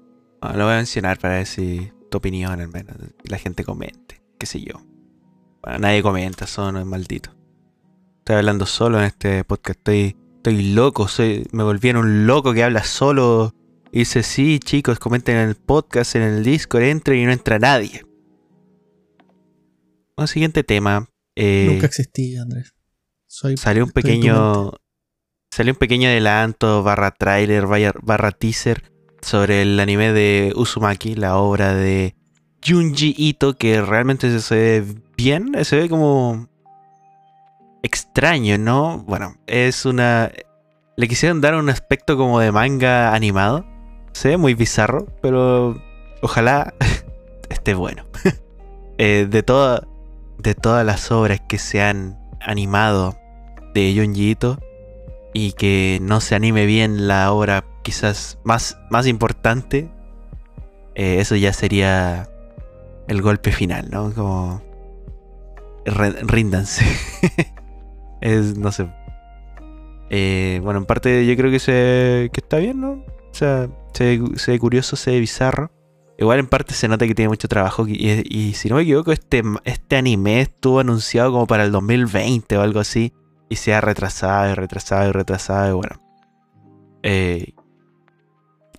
[0.40, 4.22] Ah, lo voy a mencionar para ver si tu opinión al menos, la gente comente,
[4.38, 4.74] qué sé yo.
[5.62, 7.30] Bueno, nadie comenta, son es maldito.
[8.18, 12.52] Estoy hablando solo en este podcast, estoy, estoy loco, soy, me volví en un loco
[12.52, 13.54] que habla solo.
[13.92, 17.58] Y dice, sí, chicos, comenten en el podcast, en el Discord, entren y no entra
[17.58, 18.02] nadie.
[20.16, 21.08] Un siguiente tema.
[21.34, 22.74] Eh, Nunca existí, Andrés.
[23.26, 24.72] salió un pequeño.
[25.50, 28.95] Salió un pequeño adelanto, barra trailer, barra teaser
[29.26, 32.14] sobre el anime de Uzumaki, la obra de
[32.64, 34.84] Junji Ito, que realmente se ve
[35.16, 36.46] bien, se ve como
[37.82, 38.98] extraño, ¿no?
[38.98, 40.30] Bueno, es una...
[40.96, 43.66] Le quisieron dar un aspecto como de manga animado.
[44.12, 45.76] Se ve muy bizarro, pero
[46.22, 46.74] ojalá
[47.50, 48.06] esté bueno.
[48.98, 49.86] Eh, de, toda,
[50.38, 53.14] de todas las obras que se han animado
[53.74, 54.58] de Junji Ito
[55.34, 59.88] y que no se anime bien la obra quizás más, más importante,
[60.96, 62.28] eh, eso ya sería
[63.06, 64.12] el golpe final, ¿no?
[64.12, 64.60] Como...
[65.84, 66.84] ríndanse.
[68.20, 68.90] es, no sé.
[70.10, 72.90] Eh, bueno, en parte yo creo que, se, que está bien, ¿no?
[72.90, 74.18] O sea, se,
[74.48, 75.70] ve curioso, se ve bizarro.
[76.18, 77.86] Igual en parte se nota que tiene mucho trabajo.
[77.86, 82.62] Y, si no me equivoco, este, este anime estuvo anunciado como para el 2020 o
[82.62, 83.12] algo así.
[83.48, 85.70] Y se ha retrasado y retrasado y retrasado.
[85.70, 86.02] Y bueno.
[87.04, 87.52] Eh,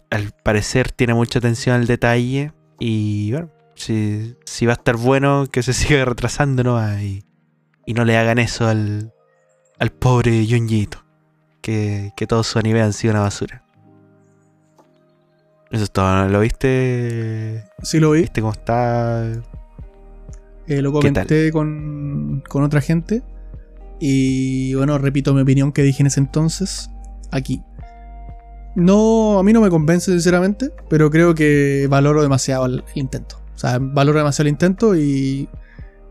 [0.10, 2.54] al parecer tiene mucha atención al detalle.
[2.80, 7.00] Y bueno, si, si va a estar bueno, que se siga retrasando ¿no?
[7.00, 7.24] y,
[7.86, 9.14] y no le hagan eso al,
[9.80, 11.04] al pobre Junjito.
[11.62, 13.64] Que, que todo su anime han sido una basura.
[15.70, 17.66] Eso es todo, ¿lo viste?
[17.84, 18.22] Sí, lo vi.
[18.22, 19.26] ¿Viste cómo está?
[20.68, 23.22] Eh, lo comenté con, con otra gente.
[24.00, 26.90] Y bueno, repito mi opinión que dije en ese entonces.
[27.32, 27.64] Aquí.
[28.78, 33.42] No, a mí no me convence sinceramente, pero creo que valoro demasiado el, intento.
[33.56, 35.50] O sea, valoro demasiado el intento y,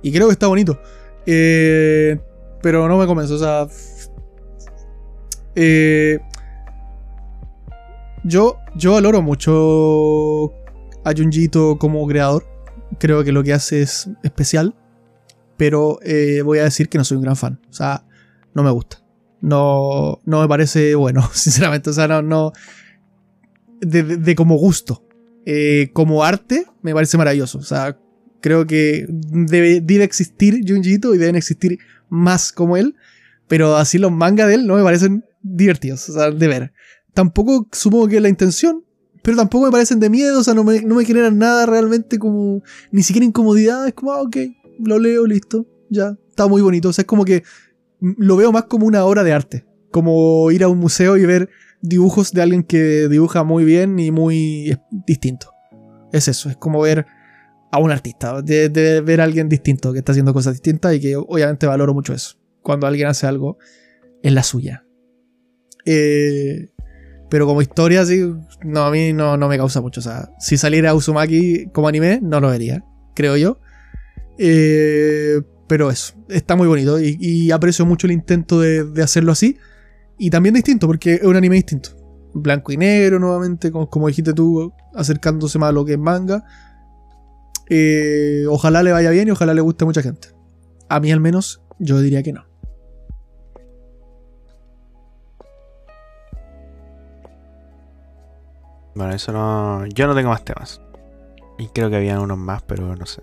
[0.03, 0.81] creo que está bonito.
[1.27, 2.19] Eh,
[2.61, 3.69] pero no me convence, o sea...
[5.55, 6.19] Eh,
[8.25, 10.47] yo, yo valoro mucho
[11.05, 12.45] a Junjito como creador.
[12.99, 14.75] Creo que lo que hace es especial.
[15.57, 17.61] Pero eh, voy a decir que no soy un gran fan.
[17.71, 18.05] O sea,
[18.55, 19.06] no me gusta
[19.47, 21.91] no, no me parece bueno, sinceramente.
[21.91, 22.53] O sea, no, no.
[23.81, 25.05] De, como gusto.
[25.45, 27.59] Eh, como arte, me parece maravilloso.
[27.59, 27.97] O sea,
[28.41, 31.79] Creo que debe, debe existir Junjito y deben existir
[32.09, 32.95] más como él.
[33.49, 36.73] Pero así los mangas de él no me parecen divertidos, o sea, de ver.
[37.15, 38.85] Tampoco supongo que es la intención,
[39.23, 42.19] pero tampoco me parecen de miedo, o sea, no me, no me generan nada realmente
[42.19, 44.37] como, ni siquiera incomodidad, es como, ah, ok,
[44.81, 47.43] lo leo, listo, ya, está muy bonito, o sea, es como que
[48.01, 51.49] lo veo más como una obra de arte, como ir a un museo y ver
[51.81, 54.77] dibujos de alguien que dibuja muy bien y muy
[55.07, 55.53] distinto.
[56.13, 57.07] Es eso, es como ver
[57.73, 61.17] a un artista, de, ver a alguien distinto que está haciendo cosas distintas y que
[61.17, 63.59] obviamente valoro mucho eso cuando alguien hace algo
[64.23, 64.85] en la suya.
[65.85, 66.71] Eh,
[67.29, 68.33] pero como historia, sí,
[68.65, 70.01] no, a mí no, no, me causa mucho.
[70.01, 72.85] O sea, si saliera Uzumaki como anime, no lo vería,
[73.15, 73.61] creo yo.
[74.39, 79.59] Eh, pero eso, está muy bonito y, aprecio mucho el intento de, hacerlo así.
[80.19, 81.91] Y también distinto, porque es un anime distinto.
[82.33, 86.45] Blanco y negro, nuevamente, como, como dijiste tú, acercándose más a lo que es manga.
[87.69, 90.29] Eh, ojalá le vaya bien y ojalá le guste a mucha gente.
[90.89, 92.45] A mí al menos, yo diría que no.
[98.95, 99.87] Bueno, eso no.
[99.87, 100.81] Yo no tengo más temas.
[101.59, 103.23] Y creo que había unos más, pero no sé.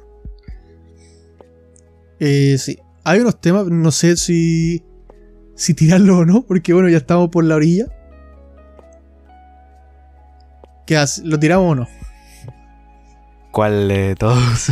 [2.25, 2.79] Eh, sí.
[3.03, 4.81] Hay unos temas, no sé si.
[5.55, 7.85] Si tirarlo o no, porque bueno, ya estamos por la orilla.
[10.87, 11.03] ¿Qué?
[11.23, 11.87] ¿Lo tiramos o no?
[13.51, 14.71] ¿Cuál de todos?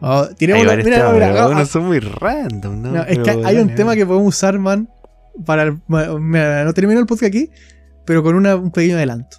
[0.00, 3.02] oh, tiremos mira, mira, mira, ah, son muy random, ¿no?
[3.02, 4.88] es que hay un tema que podemos usar, man.
[5.44, 7.50] Para no termino el podcast aquí
[8.06, 9.38] pero con un pequeño adelanto.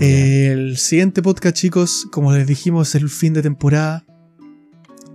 [0.00, 4.06] El siguiente podcast, chicos, como les dijimos, es el fin de temporada.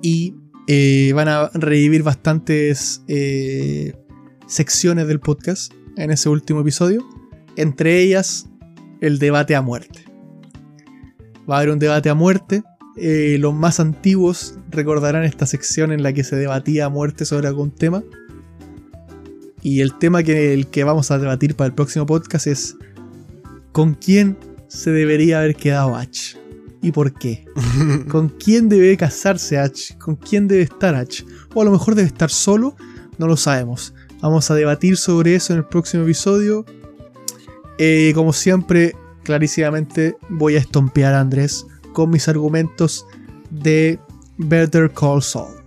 [0.03, 0.35] Y
[0.67, 3.95] eh, van a revivir bastantes eh,
[4.45, 7.03] secciones del podcast en ese último episodio.
[7.55, 8.47] Entre ellas,
[9.01, 10.05] el debate a muerte.
[11.49, 12.61] Va a haber un debate a muerte.
[12.95, 17.47] Eh, los más antiguos recordarán esta sección en la que se debatía a muerte sobre
[17.47, 18.03] algún tema.
[19.63, 22.77] Y el tema que, el que vamos a debatir para el próximo podcast es
[23.71, 26.37] ¿con quién se debería haber quedado H?
[26.81, 27.45] ¿Y por qué?
[28.09, 29.97] ¿Con quién debe casarse H?
[29.97, 31.25] ¿Con quién debe estar H?
[31.53, 32.75] O a lo mejor debe estar solo,
[33.17, 33.93] no lo sabemos.
[34.21, 36.65] Vamos a debatir sobre eso en el próximo episodio.
[37.77, 43.05] Eh, como siempre, clarísimamente voy a estompear a Andrés con mis argumentos
[43.49, 43.99] de
[44.37, 45.64] Better Call Saul.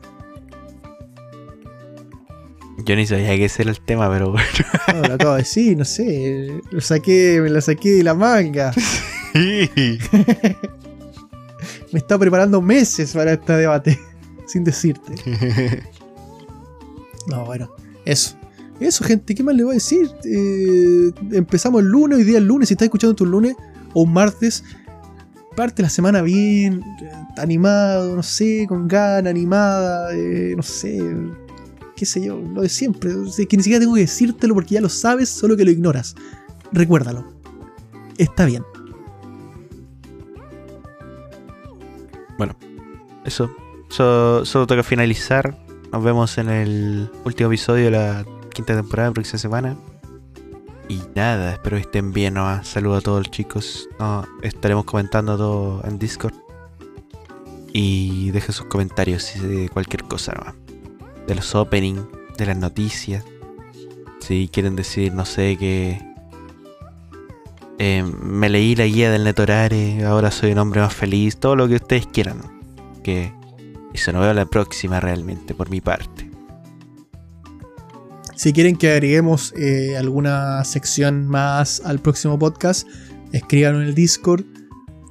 [2.84, 4.48] Yo ni sabía que ese era el tema, pero bueno.
[4.94, 6.60] No, lo acabo de decir, no sé.
[6.70, 8.72] Lo saqué, me lo saqué de la manga.
[9.34, 9.70] Sí.
[11.92, 13.98] me estaba preparando meses para este debate.
[14.46, 15.12] Sin decirte.
[17.28, 17.70] No, bueno.
[18.04, 18.36] Eso.
[18.80, 20.10] Eso, gente, ¿qué más le voy a decir?
[20.24, 23.54] Eh, empezamos el lunes, hoy día el lunes, si estás escuchando tu lunes
[23.92, 24.64] o un martes,
[25.56, 26.82] parte la semana bien,
[27.36, 31.00] animado, no sé, con gana, animada, eh, no sé,
[31.98, 33.10] qué sé yo, lo de siempre.
[33.48, 36.14] que ni siquiera tengo que decírtelo porque ya lo sabes, solo que lo ignoras.
[36.70, 37.24] Recuérdalo.
[38.16, 38.64] Está bien.
[42.38, 42.56] Bueno,
[43.24, 43.50] eso.
[43.88, 45.58] Solo, solo toca finalizar.
[45.92, 48.24] Nos vemos en el último episodio de la
[48.54, 49.76] quinta temporada, próxima semana.
[50.88, 52.34] Y nada, espero que estén bien.
[52.34, 52.62] ¿no?
[52.62, 53.88] Saludos a todos los chicos.
[54.42, 56.34] estaremos comentando todo en Discord.
[57.72, 60.67] Y dejen sus comentarios de cualquier cosa nomás
[61.28, 62.02] de los openings,
[62.36, 63.24] de las noticias.
[64.20, 66.00] Si quieren decir, no sé, que
[67.78, 71.68] eh, me leí la guía del Netorare, ahora soy un hombre más feliz, todo lo
[71.68, 72.40] que ustedes quieran.
[73.04, 73.32] Que
[73.92, 76.30] eso no veo la próxima realmente, por mi parte.
[78.34, 82.88] Si quieren que agreguemos eh, alguna sección más al próximo podcast,
[83.32, 84.44] escríbanlo en el Discord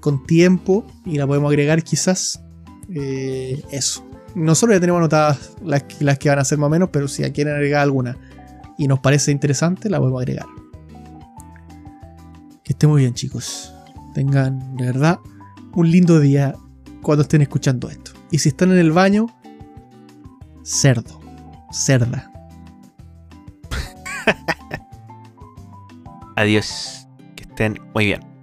[0.01, 2.41] con tiempo y la podemos agregar quizás.
[2.89, 4.06] Eh, eso
[4.37, 7.55] nosotros ya tenemos anotadas las, que van a ser más o menos, pero si quieren
[7.55, 8.15] agregar alguna
[8.77, 10.45] y nos parece interesante, la podemos agregar.
[12.63, 13.73] Que esté muy bien, chicos.
[14.13, 15.19] Tengan, de verdad,
[15.73, 16.53] un lindo día
[17.01, 18.11] cuando estén escuchando esto.
[18.29, 19.25] Y si están en el baño,
[20.63, 21.19] cerdo,
[21.71, 22.31] cerda.
[26.35, 27.07] Adiós.
[27.35, 28.36] Que estén muy bien.